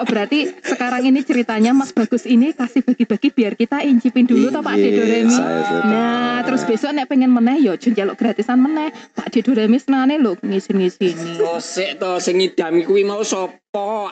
oh, 0.05 0.07
berarti 0.07 0.53
sekarang 0.61 1.09
ini 1.09 1.25
ceritanya 1.25 1.73
Mas 1.73 1.91
Bagus 1.91 2.29
ini 2.29 2.53
kasih 2.53 2.85
bagi-bagi 2.85 3.33
biar 3.33 3.57
kita 3.57 3.81
incipin 3.81 4.29
dulu 4.29 4.53
toh 4.53 4.61
Pak 4.61 4.77
Iya, 4.77 4.85
Dedo 4.85 5.03
Remi. 5.09 5.33
saya 5.33 5.61
sudah. 5.65 5.89
Nah, 5.89 6.37
terus 6.45 6.63
besok 6.69 6.93
nek 6.93 7.09
pengen 7.09 7.33
meneh 7.33 7.65
yo 7.65 7.73
jen 7.75 7.97
jaluk 7.97 8.21
gratisan 8.21 8.61
meneh. 8.61 8.93
Pak 9.17 9.33
Dedo 9.33 9.57
Remi 9.57 9.81
senane 9.81 10.21
lho 10.21 10.37
ngisin-ngisini. 10.39 11.41
Oh, 11.41 11.57
sik 11.57 11.97
to 11.97 12.21
sing 12.21 12.37
ngidami 12.37 12.85
kuwi 12.85 13.03
mau 13.03 13.25
sapa? 13.25 13.57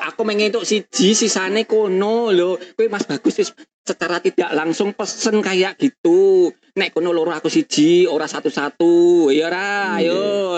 Aku 0.09 0.25
mengentuk 0.25 0.65
siji 0.65 1.13
sisane 1.13 1.69
kono 1.69 2.33
lho. 2.33 2.57
Kuwi 2.75 2.89
Mas 2.89 3.05
Bagus 3.05 3.37
wis 3.37 3.53
secara 3.83 4.23
tidak 4.23 4.55
langsung 4.55 4.97
pesen 4.97 5.43
kayak 5.43 5.77
gitu. 5.77 6.49
Nek 6.73 6.97
kono 6.97 7.13
loro 7.13 7.29
aku 7.31 7.53
siji, 7.53 8.09
ora 8.09 8.25
satu-satu. 8.25 9.29
Ya 9.29 9.53
ora, 9.53 10.01
ayo. 10.01 10.57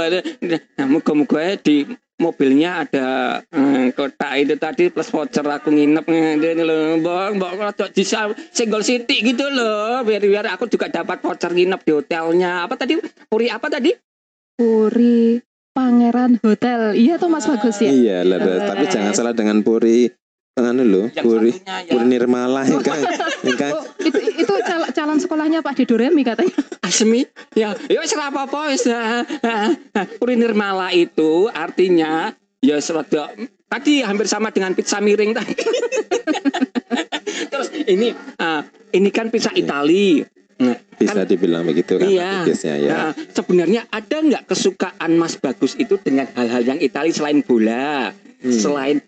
Nah, 0.78 0.86
muga-muga 0.86 1.58
di 1.58 1.82
mobilnya 2.18 2.86
ada 2.86 3.06
eh, 3.50 3.90
kotak 3.90 4.32
itu 4.38 4.54
tadi 4.54 4.90
plus 4.90 5.10
voucher 5.10 5.42
aku 5.44 5.70
nginep. 5.70 6.04
Ini 6.06 6.62
loh 6.62 6.98
bang 7.02 7.32
bang 7.38 7.54
kalau 7.58 7.90
bisa 7.90 8.30
single 8.54 8.86
city 8.86 9.20
gitu 9.22 9.46
loh. 9.50 10.02
Biar 10.06 10.22
biar 10.22 10.46
aku 10.54 10.70
juga 10.70 10.88
dapat 10.88 11.20
voucher 11.20 11.50
nginep 11.50 11.80
di 11.82 11.92
hotelnya. 11.92 12.64
Apa 12.64 12.78
tadi? 12.78 12.98
Puri 13.26 13.46
apa 13.50 13.66
tadi? 13.66 13.90
Puri 14.54 15.42
Pangeran 15.74 16.38
Hotel. 16.38 16.94
Iya 16.94 17.18
tuh 17.18 17.26
Mas 17.26 17.50
Bagus 17.50 17.82
ya. 17.82 17.90
Iya, 17.90 18.18
lah, 18.22 18.38
tapi 18.62 18.86
jangan 18.86 19.10
salah 19.10 19.34
dengan 19.34 19.58
Puri 19.66 20.06
lo, 20.54 21.10
yang 21.10 21.24
Puri 21.26 21.50
ya 21.66 21.82
Puri 21.90 22.06
Nirmala 22.06 22.62
ya 22.62 22.78
kan. 22.78 23.00
Ya 23.42 23.54
kan? 23.58 23.70
Oh, 23.74 23.82
itu, 23.98 24.18
itu 24.38 24.52
cal- 24.62 24.90
calon 24.94 25.18
sekolahnya 25.18 25.60
Pak 25.60 25.74
Didoremi 25.74 26.22
katanya. 26.22 26.54
Asmi 26.84 27.26
ya 27.56 27.74
ya 27.88 27.98
wis 27.98 28.12
ora 28.14 28.28
apa-apa 28.30 28.70
wis 28.70 28.84
nah, 28.84 29.24
nah, 29.40 29.72
nah, 29.72 30.04
puri 30.20 30.36
nirmala 30.36 30.92
itu 30.92 31.48
artinya 31.48 32.30
ya 32.60 32.76
serada 32.76 33.32
tadi 33.66 34.04
hampir 34.04 34.28
sama 34.28 34.52
dengan 34.52 34.76
pizza 34.76 35.00
miring 35.00 35.32
tadi 35.32 35.56
terus 37.48 37.72
ini 37.88 38.12
ini 38.92 39.08
kan 39.08 39.32
pizza 39.32 39.48
Itali 39.50 40.22
nah, 40.60 40.76
Bisa 40.94 41.24
dibilang 41.24 41.64
begitu 41.64 41.98
kan 41.98 42.06
Iya. 42.06 42.46
tipisnya 42.46 42.76
ya. 42.78 42.92
Nah, 42.94 43.12
sebenarnya 43.32 43.88
ada 43.88 44.16
nggak 44.20 44.44
kesukaan 44.46 45.10
Mas 45.18 45.34
Bagus 45.34 45.74
itu 45.74 45.98
dengan 45.98 46.30
hal-hal 46.30 46.62
yang 46.62 46.78
Itali 46.78 47.10
selain 47.10 47.42
bola, 47.42 48.14
Hmm. 48.44 48.52
selain 48.52 49.00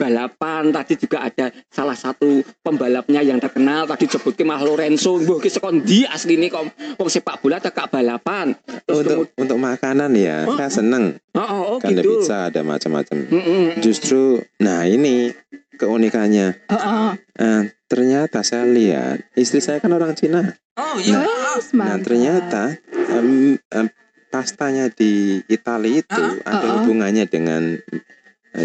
balapan 0.00 0.72
tadi 0.72 0.96
juga 0.96 1.20
ada 1.20 1.52
salah 1.68 1.92
satu 1.92 2.40
pembalapnya 2.64 3.20
yang 3.20 3.36
terkenal 3.36 3.84
tadi 3.84 4.08
sebutke 4.08 4.40
Mah 4.40 4.64
Lorenzo 4.64 5.20
mbuh 5.20 5.36
ki 5.36 5.52
saka 5.52 5.68
ndi 5.68 6.08
asline 6.08 6.48
kok 6.48 6.64
wong 6.96 7.08
sepak 7.12 7.44
bola 7.44 7.60
tak 7.60 7.76
balapan 7.92 8.56
terus 8.88 9.04
Untuk 9.04 9.28
untuk 9.36 9.58
makanan 9.60 10.16
ya, 10.16 10.48
Oh. 10.48 10.56
saya 10.56 10.72
seneng. 10.72 11.20
kemudian 11.30 11.36
oh, 11.36 11.44
oh, 11.52 11.64
oh 11.68 11.78
kan 11.78 11.92
ada 11.92 12.00
gitu 12.00 12.10
pizza, 12.16 12.36
ada 12.48 12.60
macam-macam. 12.64 13.16
Mm-mm. 13.28 13.62
Justru, 13.78 14.40
nah 14.58 14.82
ini 14.82 15.30
keunikannya. 15.76 16.56
Oh, 16.68 16.74
oh. 16.74 17.10
Eh, 17.36 17.62
ternyata 17.86 18.40
saya 18.40 18.64
lihat 18.64 19.20
istri 19.34 19.60
saya 19.60 19.78
kan 19.78 19.92
orang 19.92 20.16
Cina. 20.16 20.56
oh 20.74 20.96
iya 20.96 21.20
Nah 21.20 21.60
mantap. 21.76 22.00
ternyata 22.06 22.62
em, 23.10 23.58
em, 23.58 23.86
pastanya 24.28 24.86
di 24.88 25.42
Italia 25.46 26.00
itu 26.00 26.22
Ah, 26.46 26.56
ada 26.56 26.66
ah, 26.66 26.72
hubungannya 26.80 27.26
dengan 27.26 27.76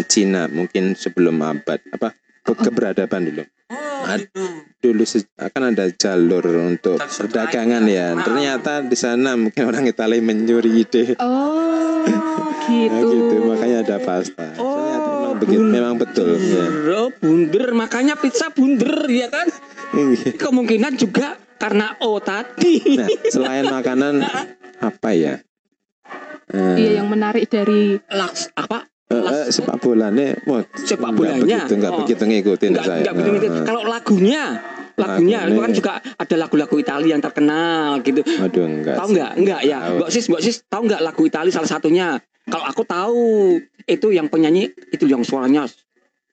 Cina 0.02 0.46
mungkin 0.46 0.92
sebelum 0.92 1.38
abad 1.38 1.78
apa 1.88 2.12
ke- 2.40 2.48
Oh, 2.48 2.54
keberadaban 2.54 3.22
dulu. 3.24 3.42
oh 3.66 4.02
Ad- 4.06 4.30
Dulu 4.76 5.02
se- 5.02 5.26
akan 5.34 5.72
ada 5.72 5.90
jalur 5.90 6.44
untuk 6.62 7.00
perdagangan 7.00 7.82
ya. 7.84 8.12
Ah. 8.12 8.22
Ternyata 8.22 8.72
di 8.80 8.94
sana 8.94 9.34
mungkin 9.34 9.66
orang 9.66 9.82
Italia 9.84 10.20
mencuri 10.20 10.70
ide. 10.76 11.18
Oh, 11.18 12.06
Nah, 12.06 12.62
gitu. 12.62 13.02
gitu 13.02 13.36
makanya 13.44 13.82
ada 13.82 13.96
pasta. 13.98 14.54
Oh, 14.56 14.70
Ternyata 14.70 15.08
memang 15.10 15.34
begitu, 15.36 15.62
memang 15.64 15.94
betul. 15.96 16.28
Ya. 16.38 16.64
bunder 17.12 17.66
makanya 17.72 18.14
pizza 18.14 18.46
bunder 18.48 19.06
ya 19.06 19.26
kan 19.26 19.46
kemungkinan 20.32 20.94
juga 20.94 21.34
karena 21.56 21.96
oh 21.98 22.18
tadi 22.18 22.78
Nah, 22.94 23.08
selain 23.26 23.66
makanan 23.66 24.22
apa 24.82 25.10
ya? 25.12 25.34
Eh, 26.46 26.76
Iya 26.78 27.02
yang 27.02 27.08
menarik 27.08 27.48
dari 27.48 27.98
Laks, 28.06 28.54
apa 28.54 28.86
eh, 29.06 29.14
eh, 29.14 29.46
sepak 29.48 29.76
bola 29.78 30.10
nih, 30.10 30.34
wah, 30.44 30.62
Sepak 30.74 31.10
bolanya? 31.14 31.62
begitu, 31.62 31.72
nggak 31.78 31.92
Oh. 31.94 31.98
begitu 32.02 32.22
ngikutin 32.26 32.70
Enggak, 32.74 32.84
saya. 32.84 33.00
enggak 33.02 33.14
begitu 33.14 33.30
Nah, 33.30 33.42
gitu. 33.42 33.54
nah. 33.54 33.64
Kalau 33.64 33.82
lagunya, 33.86 34.44
lagunya 34.96 35.38
Lagunya. 35.38 35.38
itu 35.46 35.60
kan 35.60 35.72
juga 35.72 35.90
ada 36.16 36.34
lagu-lagu 36.36 36.74
Italia 36.74 37.10
yang 37.14 37.22
terkenal 37.22 38.00
gitu. 38.02 38.20
Waduh, 38.24 38.64
enggak. 38.66 38.94
Tahu 38.96 39.08
enggak? 39.14 39.30
Enggak 39.36 39.60
ya. 39.62 39.78
Mbak 39.94 40.10
Sis, 40.10 40.26
Mbak 40.26 40.42
Sis 40.42 40.56
tahu 40.66 40.82
enggak 40.90 41.00
lagu 41.04 41.22
Italia 41.22 41.52
salah 41.52 41.70
satunya? 41.70 42.18
Kalau 42.46 42.64
aku 42.64 42.82
tahu 42.82 43.24
itu 43.84 44.06
yang 44.10 44.26
penyanyi 44.26 44.70
itu 44.90 45.06
yang 45.06 45.22
suaranya 45.22 45.66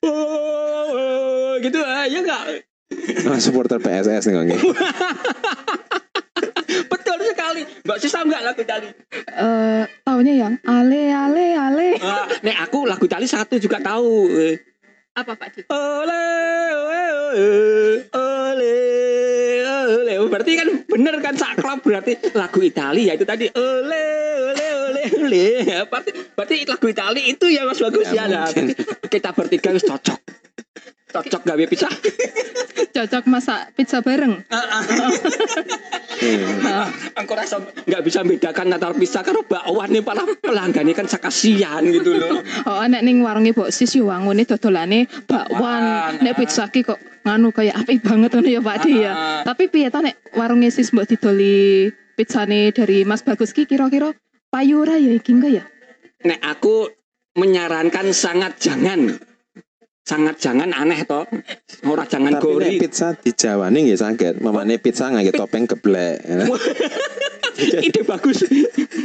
oh, 0.02 1.58
gitu 1.58 1.78
ya 1.78 2.06
enggak? 2.10 2.42
Ah, 3.26 3.38
supporter 3.38 3.78
PSS 3.78 4.30
nih, 4.30 4.34
Ngongge. 4.34 4.56
Mbak 7.84 7.98
Sis 8.00 8.16
tahu 8.16 8.24
enggak 8.24 8.42
lagu 8.42 8.60
Italia? 8.64 8.92
eh 9.28 9.84
taunya 10.00 10.32
yang 10.32 10.54
ale 10.64 11.12
ale 11.12 11.46
ale. 11.52 11.88
Ah, 12.00 12.24
nek 12.40 12.56
aku 12.64 12.88
lagu 12.88 13.04
Italia 13.04 13.28
satu 13.28 13.60
juga 13.60 13.76
tahu. 13.76 14.32
Eh, 14.32 14.56
Apa 15.12 15.36
Pak 15.36 15.48
Di? 15.52 15.60
Ole, 15.68 16.26
ole, 16.74 17.04
ole, 18.10 18.76
ole. 19.68 20.14
Berarti 20.26 20.52
kan 20.56 20.68
bener 20.88 21.14
kan 21.20 21.36
saklap 21.36 21.84
berarti 21.84 22.16
lagu 22.32 22.58
Italia 22.58 23.12
itu 23.12 23.22
tadi 23.22 23.52
ole, 23.52 24.04
ole, 24.48 24.66
ole, 24.88 25.02
ole. 25.20 25.46
Berarti, 25.84 26.10
berarti 26.34 26.56
lagu 26.64 26.86
Italia 26.88 27.22
itu 27.22 27.46
ya 27.46 27.62
Mas 27.62 27.78
bagus 27.78 28.08
ya. 28.08 28.24
Ya, 28.24 28.48
Nah, 28.48 28.48
kita 29.06 29.30
bertiga 29.30 29.70
wis 29.70 29.84
cocok. 29.84 30.18
Cocok 31.14 31.42
gawe 31.46 31.64
pisah. 31.70 31.92
Cocok 32.94 33.24
masak 33.30 33.70
pizza 33.78 34.02
bareng. 34.02 34.42
Hmm. 36.24 36.90
Aku 37.22 37.32
rasa 37.38 37.62
nggak 37.62 38.02
bisa 38.02 38.26
bedakan 38.26 38.74
antara 38.74 38.94
pisah 38.98 39.22
karo 39.22 39.46
bakwan 39.46 39.94
nih 39.94 40.02
para 40.02 40.26
pelanggan 40.42 40.90
kan 40.90 41.06
sakasian 41.06 41.86
gitu 41.86 42.18
loh. 42.18 42.42
Oh, 42.66 42.82
nek 42.82 43.06
ning 43.06 43.22
warunge 43.22 43.54
Mbok 43.54 43.70
Sis 43.70 43.94
yo 43.94 44.10
wangune 44.10 44.42
dodolane 44.42 45.06
bakwan. 45.30 45.82
Bakwan, 46.18 46.22
Nek 46.22 46.34
ah. 46.34 46.38
pizza 46.38 46.64
ki 46.66 46.82
kok 46.82 46.98
nganu 47.22 47.54
kayak 47.54 47.78
apik 47.78 48.02
banget 48.02 48.30
ngono 48.34 48.50
ya 48.50 48.60
Pak 48.62 48.76
Di 48.82 48.92
ya. 49.06 49.12
Ah. 49.14 49.40
Tapi 49.46 49.70
piye 49.70 49.90
ta 49.94 50.02
nek 50.02 50.18
warunge 50.34 50.70
Sis 50.74 50.90
Mbok 50.90 51.06
didoli 51.14 51.90
pizzane 52.18 52.74
dari 52.74 53.06
Mas 53.06 53.22
Bagus 53.22 53.54
ki 53.54 53.70
kira-kira 53.70 54.10
payu 54.50 54.82
ora 54.82 54.98
ya 54.98 55.14
iki 55.14 55.34
ya? 55.50 55.62
Nek 56.26 56.40
aku 56.42 56.90
menyarankan 57.38 58.14
sangat 58.14 58.58
jangan. 58.58 59.33
Sangat 60.04 60.36
jangan 60.36 60.68
aneh 60.70 61.00
toh. 61.02 61.24
Ora 61.82 62.04
jangan 62.04 62.36
Tapi 62.36 62.44
gori. 62.44 62.76
pizza 62.76 63.16
di 63.16 63.32
Jawa 63.32 63.72
nih 63.72 63.88
nggih 63.88 63.98
saged. 63.98 64.34
Mamane 64.38 64.76
pizza 64.76 65.08
ngangge 65.08 65.32
topeng 65.32 65.64
geblek. 65.64 66.20
ya. 66.20 66.44
ide 67.54 68.02
bagus 68.02 68.42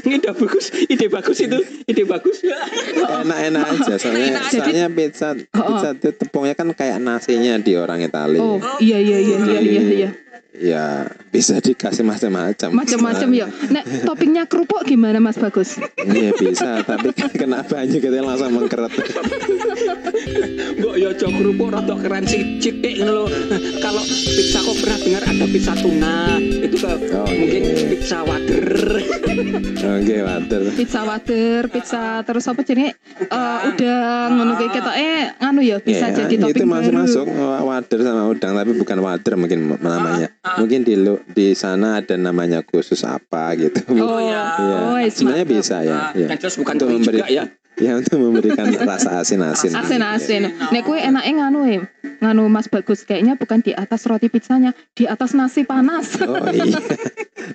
ide 0.01 0.33
bagus 0.33 0.73
ide 0.73 1.05
bagus 1.05 1.37
itu 1.37 1.59
ide 1.85 2.01
bagus 2.01 2.41
Enak-enak 2.41 3.61
aja 3.61 3.93
soalnya 3.93 4.25
Enak 4.25 4.43
aja. 4.43 4.57
soalnya 4.57 4.87
pizza 4.89 5.27
pizza 5.37 5.89
itu 5.93 6.09
tepungnya 6.17 6.57
kan 6.57 6.73
kayak 6.73 6.97
nasinya 6.97 7.61
di 7.61 7.77
orang 7.77 8.01
Italia. 8.01 8.41
Oh, 8.41 8.57
iya 8.81 8.97
iya 8.97 9.21
iya 9.21 9.37
iya 9.37 9.59
iya 9.61 9.83
iya. 9.85 10.09
Ya 10.59 10.85
bisa 11.29 11.61
dikasih 11.61 12.01
macam-macam. 12.01 12.73
Macam-macam 12.73 13.29
ya. 13.31 13.47
Nek 13.69 14.03
toppingnya 14.03 14.43
kerupuk 14.43 14.81
gimana 14.83 15.21
Mas 15.21 15.37
Bagus? 15.37 15.77
Iya 15.95 16.33
bisa, 16.35 16.81
tapi 16.83 17.13
kan 17.13 17.29
kena 17.39 17.61
banyu 17.61 18.01
kita 18.01 18.17
langsung 18.19 18.57
mengkeret. 18.57 18.91
mbok 20.75 20.95
yo 20.95 21.09
cok 21.11 21.31
kerupuk 21.31 21.69
rada 21.69 21.95
keren 21.95 22.23
sih 22.23 22.41
citik 22.57 22.99
ngono 22.99 23.11
lho 23.19 23.25
kalau 23.79 24.03
pizza 24.03 24.59
kok 24.59 24.75
pernah 24.77 24.97
dengar 24.97 25.23
ada 25.25 25.45
pizza 25.45 25.73
tuna 25.75 26.15
itu 26.39 26.77
ke 26.77 26.87
Oh, 27.11 27.27
mungkin 27.27 27.61
iya. 27.61 27.85
pizza 27.89 28.19
water 28.21 28.63
Oke, 29.79 30.17
water. 30.19 30.61
Pizza 30.73 31.01
water, 31.01 31.59
pizza 31.67 32.01
terus 32.21 32.43
apa 32.45 32.61
jenenge? 32.61 32.95
Eh 33.21 33.59
udang 33.65 34.29
ngono 34.33 34.53
kayak 34.55 34.71
ketoke 34.73 35.11
nganu 35.37 35.61
ya 35.61 35.77
bisa 35.79 36.05
Ya, 36.05 36.15
jadi 36.17 36.33
itu 36.35 36.43
topping 36.45 36.67
masih 36.67 36.91
baru. 36.91 36.99
masuk 37.01 37.25
wader 37.61 37.99
sama 38.01 38.23
udang 38.27 38.53
tapi 38.53 38.71
bukan 38.73 38.97
wader 38.99 39.33
mungkin 39.35 39.59
namanya. 39.75 40.27
Mungkin 40.57 40.79
di 40.81 40.95
lu- 40.95 41.23
di 41.27 41.53
sana 41.53 41.99
ada 41.99 42.15
namanya 42.15 42.59
khusus 42.61 43.01
apa 43.01 43.55
gitu. 43.55 43.81
Oh, 43.95 44.19
ya. 44.19 44.43
Iya. 44.57 44.77
oh, 44.85 44.97
Sebenarnya 45.05 45.47
bisa 45.47 45.77
ya. 45.81 45.95
Nah, 45.95 46.11
ya. 46.13 46.27
yang 46.27 46.39
jelas 46.39 46.55
bukan 46.55 46.73
Untuk 46.75 46.87
memberi- 46.91 47.19
juga 47.19 47.27
ya 47.29 47.43
Ya 47.79 47.95
untuk 47.95 48.19
memberikan 48.19 48.67
rasa 48.83 49.23
asin-asin. 49.23 49.71
Asin-asin. 49.71 50.51
Nek 50.51 50.83
kue 50.83 50.99
enake 50.99 51.31
nganu 51.31 51.59
e. 51.63 51.77
Nganu 52.19 52.51
Mas 52.51 52.67
Bagus 52.67 53.07
kayaknya 53.07 53.39
bukan 53.39 53.63
di 53.63 53.71
atas 53.71 54.03
roti 54.03 54.27
pizzanya, 54.27 54.75
di 54.91 55.07
atas 55.07 55.31
nasi 55.31 55.63
panas. 55.63 56.19
Oh 56.19 56.35
iya. 56.51 56.75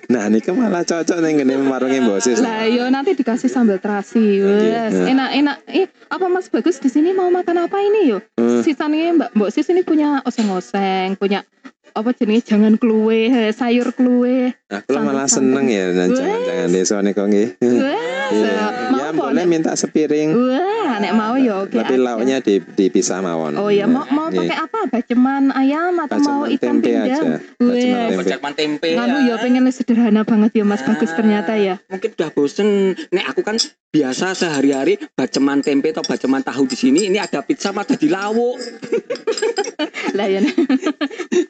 Nah, 0.09 0.27
ini 0.27 0.41
malah 0.51 0.81
cocok 0.81 1.21
nih 1.21 1.45
gini 1.45 1.53
warungnya 1.69 2.01
bosis. 2.03 2.41
Lah 2.41 2.65
yo 2.65 2.89
nanti 2.89 3.13
dikasih 3.13 3.47
sambal 3.47 3.77
terasi. 3.77 4.41
Wes, 4.41 4.91
Iya. 4.91 5.13
enak-enak. 5.13 5.57
Eh, 5.69 5.87
apa 6.09 6.25
Mas 6.25 6.49
Bagus 6.49 6.81
di 6.81 6.89
sini 6.89 7.13
mau 7.13 7.29
makan 7.29 7.69
apa 7.69 7.77
ini 7.79 8.09
yo? 8.09 8.19
Hmm. 8.41 8.65
Sisanya 8.65 9.13
Mbak 9.13 9.29
Mbok 9.37 9.49
Sis 9.53 9.69
ini 9.69 9.85
punya 9.85 10.25
oseng-oseng, 10.25 11.15
punya 11.21 11.45
apa 11.95 12.11
jenis 12.11 12.43
jangan 12.43 12.75
kluwe, 12.75 13.31
sayur 13.55 13.95
kluwe. 13.95 14.51
Aku 14.67 14.91
lah 14.91 15.01
malah 15.05 15.29
seneng 15.31 15.71
ya, 15.71 15.95
nah, 15.95 16.11
jangan-jangan 16.11 16.69
desa 16.73 16.99
nih 16.99 17.13
kok 17.15 17.29
Ya 19.15 19.23
boleh 19.23 19.45
minta 19.47 19.71
sepiring. 19.73 20.35
Wah, 20.35 20.99
nek 20.99 21.13
mau 21.15 21.39
yo 21.39 21.63
oke. 21.63 21.79
Tapi 21.79 21.95
lauknya 21.95 22.43
di, 22.43 22.59
dipisah 22.59 23.23
mawon. 23.23 23.55
Oh 23.55 23.71
iya, 23.71 23.87
mau 23.87 24.03
mau 24.11 24.27
pakai 24.27 24.59
apa? 24.59 24.91
Baceman 24.91 25.55
ayam 25.55 25.95
atau 26.03 26.19
mau 26.19 26.43
ikan 26.43 26.83
tempe 26.83 26.91
pindang? 26.91 27.07
aja. 27.07 27.31
Baceman 27.55 28.53
tempe. 28.53 28.87
tempe. 28.91 28.99
Nganu 28.99 29.17
ya 29.23 29.35
pengen 29.39 29.63
sederhana 29.71 30.21
banget 30.27 30.51
ya 30.59 30.65
Mas 30.67 30.83
Bagus 30.83 31.11
Ah. 31.11 31.15
ternyata 31.15 31.53
ya. 31.55 31.79
Mungkin 31.87 32.09
udah 32.19 32.29
bosen. 32.35 32.93
Nek 33.15 33.25
aku 33.31 33.41
kan 33.41 33.55
biasa 33.95 34.35
sehari-hari 34.35 34.99
baceman 35.15 35.63
tempe 35.63 35.95
atau 35.95 36.03
baceman 36.03 36.43
tahu 36.43 36.67
di 36.67 36.75
sini. 36.75 37.07
Ini 37.07 37.23
ada 37.23 37.39
pizza 37.39 37.71
mah 37.71 37.87
jadi 37.87 38.11
lauk. 38.11 38.59
Lah 40.17 40.27
ya. 40.27 40.43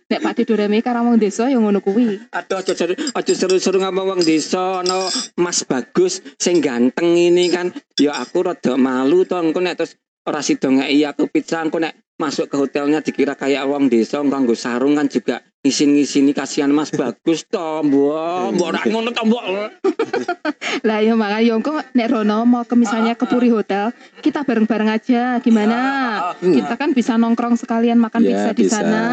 Nek 0.10 0.20
Pak 0.26 0.42
Doremi 0.46 0.82
karo 0.82 1.06
wong 1.06 1.18
desa 1.22 1.50
ya 1.50 1.58
ngono 1.58 1.82
kuwi. 1.82 2.18
Aduh, 2.34 2.62
aja 2.62 2.74
seru, 2.74 2.94
aja 2.94 3.34
seru-seru 3.34 3.78
ngomong 3.82 4.18
wong 4.18 4.22
desa 4.22 4.82
no 4.86 5.10
Mas 5.38 5.66
Bagus 5.66 6.22
sing 6.38 6.62
ganteng 6.62 7.14
ini 7.18 7.50
kan. 7.56 7.72
Ya 7.96 8.12
aku 8.20 8.44
rada 8.44 8.76
malu 8.76 9.24
to 9.24 9.40
engko 9.40 9.64
nek 9.64 9.80
terus 9.80 9.96
ora 10.28 10.44
sida 10.44 10.68
ngeki 10.68 11.08
aku 11.08 11.32
pizza 11.32 11.64
engko 11.64 11.80
nek 11.80 11.96
masuk 12.16 12.48
ke 12.48 12.56
hotelnya 12.56 13.04
dikira 13.04 13.36
kayak 13.36 13.68
wong 13.68 13.92
desa 13.92 14.24
nganggo 14.24 14.56
sarung 14.56 14.96
kan 14.96 15.08
juga 15.12 15.44
ngisin-ngisini 15.68 16.32
kasihan 16.32 16.72
Mas 16.72 16.94
Bagus 16.94 17.44
to, 17.50 17.84
mbok. 17.84 18.56
Mbok 18.56 18.68
ora 18.72 18.82
ngono 18.88 19.10
to, 19.12 19.24
mbok. 19.28 19.44
Lah 20.88 21.02
ya 21.02 21.18
makanya 21.18 21.44
ya 21.44 21.54
engko 21.58 21.76
nek 21.92 22.08
Rono 22.08 22.46
mau 22.48 22.64
ke 22.64 22.76
misalnya 22.78 23.18
ke 23.20 23.26
Puri 23.28 23.50
Hotel, 23.52 23.92
kita 24.22 24.46
bareng-bareng 24.46 24.90
aja 24.94 25.42
gimana? 25.44 25.78
Kita 26.40 26.78
kan 26.80 26.94
bisa 26.96 27.18
nongkrong 27.18 27.58
sekalian 27.60 27.98
makan 28.00 28.22
Ya, 28.24 28.30
pizza 28.30 28.52
di 28.54 28.64
bisa. 28.70 28.80
sana. 28.80 29.04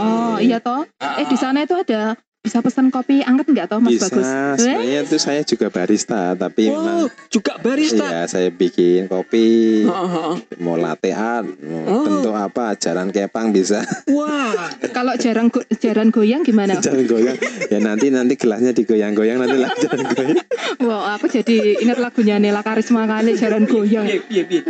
Oh, 0.00 0.36
iya 0.40 0.58
toh. 0.58 0.82
Eh 1.20 1.26
di 1.28 1.36
sana 1.38 1.62
itu 1.62 1.76
ada 1.76 2.16
bisa 2.48 2.58
pesan 2.58 2.88
kopi 2.88 3.20
anget 3.20 3.44
enggak 3.44 3.68
toh 3.68 3.76
Mas 3.76 3.92
Bisa, 3.92 4.08
Bagus? 4.08 4.24
Sebenarnya 4.56 5.00
itu 5.02 5.16
saya 5.16 5.42
juga 5.42 5.68
barista, 5.68 6.32
tapi 6.32 6.64
Oh, 6.66 6.80
memang 6.80 6.98
juga 7.28 7.52
barista. 7.58 8.02
iya 8.02 8.24
saya 8.24 8.48
bikin 8.48 9.04
kopi, 9.06 9.84
Heeh, 9.84 10.08
heeh. 10.08 10.34
mau 10.58 10.74
latte 10.74 11.12
art, 11.12 11.44
mau 11.60 11.84
Oh. 11.84 12.02
bentuk 12.02 12.32
apa, 12.32 12.72
jalan 12.74 13.08
kepang 13.08 13.52
bisa, 13.52 13.84
Wah, 14.08 14.56
Kalau 14.96 15.12
jarang 15.14 15.48
go- 15.48 15.62
jaran 15.74 16.08
goyang 16.08 16.40
gimana? 16.40 16.80
jalan 16.80 17.04
goyang. 17.04 17.36
Ya 17.68 17.78
nanti 17.78 18.08
nanti 18.08 18.34
gelasnya 18.34 18.72
digoyang-goyang 18.72 19.36
nanti 19.36 19.56
lah 19.56 19.68
jalan 19.76 20.06
goyang. 20.08 20.38
Wah, 20.80 21.14
aku 21.14 21.28
jadi 21.28 21.56
ingat 21.78 21.98
lagunya 21.98 22.38
Nela 22.38 22.62
Karisma 22.62 23.04
kali 23.04 23.34
jaran 23.34 23.64
goyang. 23.64 24.08
piye 24.08 24.24
piye 24.24 24.42
piye. 24.42 24.60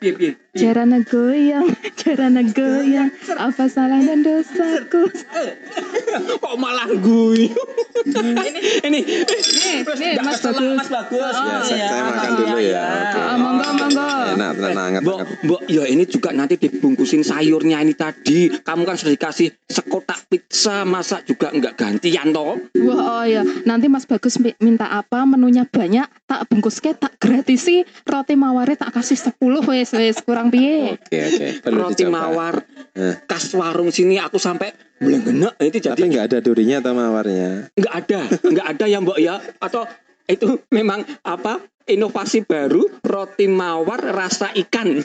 Piye 0.00 0.12
piye. 0.14 0.30
Jarana 0.54 1.02
goyang, 1.02 1.66
jarana 1.98 2.46
goyang, 2.56 3.10
apa 3.34 3.66
salah 3.66 3.98
dan 3.98 4.22
dosaku? 4.22 5.10
Kok 6.42 6.54
malah 6.54 6.86
gue? 6.94 7.50
ini 8.06 8.60
ini 8.86 9.00
Nih, 9.02 9.82
nih, 9.82 10.12
Nggak 10.14 10.22
Mas 10.22 10.38
Bagus. 10.46 10.76
Mas 10.78 10.90
Bagus. 10.94 11.34
Ya, 11.34 11.58
saya, 11.58 11.74
iya. 11.74 11.86
saya 11.90 12.02
makan 12.06 12.30
dulu 12.38 12.58
ya. 12.62 12.84
Oke. 12.86 13.18
Ah, 13.18 13.34
monggo, 13.34 13.68
monggo. 13.74 14.08
Enak, 14.34 14.50
tenang, 14.54 14.76
hangat, 14.78 15.02
Mbok, 15.02 15.18
mbok, 15.42 15.60
ya 15.66 15.84
ini 15.90 16.04
juga 16.06 16.30
nanti 16.30 16.54
dibungkusin 16.54 17.26
sayurnya 17.26 17.82
ini 17.82 17.94
tadi. 17.98 18.54
Kamu 18.54 18.86
kan 18.86 18.94
sudah 18.94 19.10
dikasih 19.10 19.48
sekotak 19.66 20.30
pizza, 20.30 20.86
masa 20.86 21.18
juga 21.26 21.50
nggak 21.50 21.74
gantian 21.74 22.30
toh? 22.30 22.62
Wah, 22.78 23.22
oh 23.22 23.24
ya. 23.26 23.42
Nanti 23.66 23.90
Mas 23.90 24.06
Bagus 24.06 24.38
mi- 24.38 24.54
minta 24.62 24.86
apa, 24.86 25.26
menunya 25.26 25.66
banyak, 25.66 26.06
tak 26.30 26.46
bungkus 26.46 26.78
ke, 26.78 26.94
tak 26.94 27.18
gratisi, 27.18 27.82
roti 28.06 28.38
maware 28.38 28.78
tak 28.78 28.94
kasih 28.94 29.18
10 29.18 29.34
wes 29.66 29.90
wes 29.90 30.18
kurang 30.22 30.43
piye. 30.48 30.96
Oke, 30.96 31.18
oke. 31.20 31.46
Perlu 31.64 31.80
Roti 31.84 32.04
dicoba. 32.04 32.12
mawar 32.28 32.54
Eh. 32.94 33.14
khas 33.26 33.50
warung 33.58 33.90
sini 33.90 34.22
aku 34.22 34.38
sampai 34.38 34.70
belengenek 35.02 35.58
itu 35.58 35.82
jadi 35.82 35.98
Tapi 35.98 36.06
nggak 36.14 36.26
ada 36.30 36.38
durinya 36.38 36.78
atau 36.78 36.92
mawarnya. 36.94 37.68
nggak 37.74 37.94
ada, 37.94 38.20
nggak 38.30 38.66
ada 38.70 38.84
ya 38.86 38.98
mbok 39.02 39.18
ya 39.18 39.34
atau 39.58 39.82
itu 40.24 40.62
memang 40.70 41.02
apa 41.26 41.58
inovasi 41.84 42.48
baru 42.48 42.88
roti 43.04 43.44
mawar 43.44 44.00
rasa 44.00 44.48
ikan. 44.56 45.04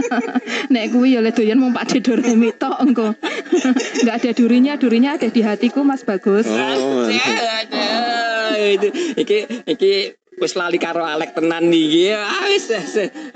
Nek 0.72 0.84
kuwi 0.92 1.16
ya 1.16 1.24
le 1.24 1.32
doyan 1.32 1.56
mung 1.56 1.72
Pak 1.72 1.96
Doremi 2.04 2.52
tok 2.52 2.76
engko. 2.82 3.16
Enggak 4.04 4.16
ada 4.20 4.30
durinya, 4.36 4.72
durinya 4.76 5.16
ada 5.16 5.28
di 5.32 5.40
hatiku 5.40 5.80
Mas 5.80 6.04
Bagus. 6.04 6.44
Oh, 6.44 7.08
Aduh, 7.08 8.68
itu 8.68 8.88
iki 9.16 9.38
iki 9.64 9.92
wis 10.40 10.56
lali 10.56 10.80
karo 10.80 11.04
Alek 11.04 11.36
tenan 11.36 11.68
niki. 11.68 12.10
Ah 12.16 12.48
wis. 12.48 12.72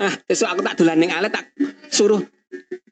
Ah 0.01 0.13
besok 0.25 0.49
aku 0.51 0.61
tak 0.65 0.75
dolan 0.81 0.97
ning 0.99 1.13
Alek 1.13 1.31
tak 1.31 1.45
suruh 1.93 2.19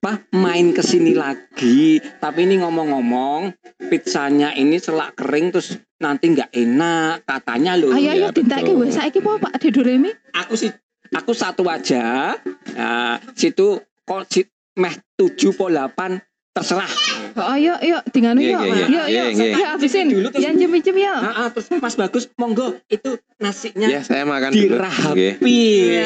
apa 0.03 0.19
main 0.35 0.75
ke 0.75 0.83
sini 0.83 1.15
lagi. 1.17 1.97
Tapi 1.99 2.45
ini 2.45 2.61
ngomong-ngomong 2.61 3.55
pizzanya 3.87 4.51
ini 4.53 4.75
selak 4.77 5.15
kering 5.15 5.55
terus 5.55 5.79
nanti 5.97 6.35
nggak 6.35 6.51
enak 6.51 7.23
katanya 7.23 7.79
loh. 7.79 7.95
Ayo 7.95 8.11
ayo 8.11 8.27
ya, 8.27 8.35
dintake 8.35 8.75
wes 8.75 8.99
saiki 8.99 9.23
apa 9.23 9.47
Pak 9.47 9.63
Doremi? 9.71 10.11
Aku 10.35 10.59
sih 10.59 10.69
aku 11.15 11.31
satu 11.31 11.63
aja. 11.71 12.35
Nah, 12.75 13.15
situ 13.31 13.79
kok 14.03 14.27
si, 14.27 14.43
meh 14.75 14.95
7 15.15 15.55
po 15.55 15.71
8 15.71 16.19
terserah. 16.51 17.12
Oh, 17.33 17.47
ayo 17.49 17.73
ayo 17.77 17.97
dinganu 18.07 18.37
Iya, 18.37 18.49
yuk. 18.51 18.61
iya, 18.61 18.69
iya. 18.69 18.85
Yuk 18.85 18.87
yuk. 18.87 19.05
Iya, 19.09 19.23
iya. 19.27 19.55
Ayo 19.55 19.67
habisin. 19.73 20.05
Dulu 20.07 20.27
terus- 20.29 20.43
Ya 20.43 20.49
jem-jem 20.51 20.95
ya. 20.95 21.13
Ah, 21.15 21.33
ah, 21.35 21.47
terus 21.49 21.67
Mas 21.73 21.95
Bagus 21.95 22.29
monggo 22.35 22.77
itu 22.87 23.09
nasinya 23.37 23.87
Ya, 23.87 23.99
saya 23.99 24.21
makan 24.23 24.51
dirahapi. 24.51 25.41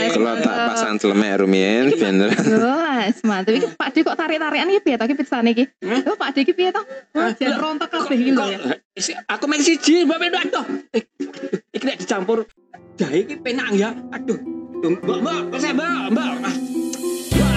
Kalau 0.09 0.33
tak 0.37 0.55
pasang 0.71 0.95
celemek 0.95 1.31
rumien, 1.37 1.91
bener. 1.91 2.31
Wes, 2.31 3.19
mantap. 3.21 3.51
Iki 3.51 3.67
Pak 3.73 3.89
De 3.91 3.99
kok 4.01 4.15
tarik-tarikan 4.15 4.67
iki 4.67 4.81
piye 4.81 4.95
to 4.95 5.03
iki 5.03 5.15
pizzane 5.15 5.49
iki? 5.51 5.63
Hah? 5.81 6.01
Oh, 6.05 6.15
Pak 6.15 6.29
De 6.31 6.39
iki 6.41 6.53
piye 6.53 6.69
to? 6.71 6.81
Wah, 7.11 7.31
jan 7.33 7.53
rontok 7.53 7.87
kabeh 7.89 8.17
lho 8.17 8.45
ya. 8.47 8.59
Aku 9.27 9.45
main 9.45 9.59
siji, 9.59 10.03
Mbak 10.03 10.17
Pendo 10.17 10.37
aduh. 10.39 10.65
Iki 11.69 11.83
nek 11.83 11.97
dicampur 11.97 12.47
jahe 12.95 13.23
iki 13.23 13.35
penak 13.35 13.67
ya. 13.73 13.91
Aduh. 14.11 14.39
Mbak, 14.77 15.17
Mbak, 15.49 15.59
saya 15.59 15.73
Mbak, 15.73 16.13
Mbak 16.13 16.31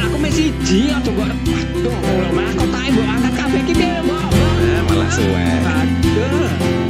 aku 0.07 0.17
masih 0.17 0.49
siji 0.51 0.79
aja 0.95 1.11
mbok 1.13 1.27
aduh 1.31 1.97
malah 2.37 2.55
kotae 2.57 2.89
mbok 2.95 3.07
angkat 3.15 3.33
kabeh 3.39 3.61
iki 3.65 3.75
piye 3.77 3.99
mbok 4.07 4.23
eh, 4.65 4.81
malah 4.89 5.11
suwe. 5.13 5.45
Aduh. 5.81 6.90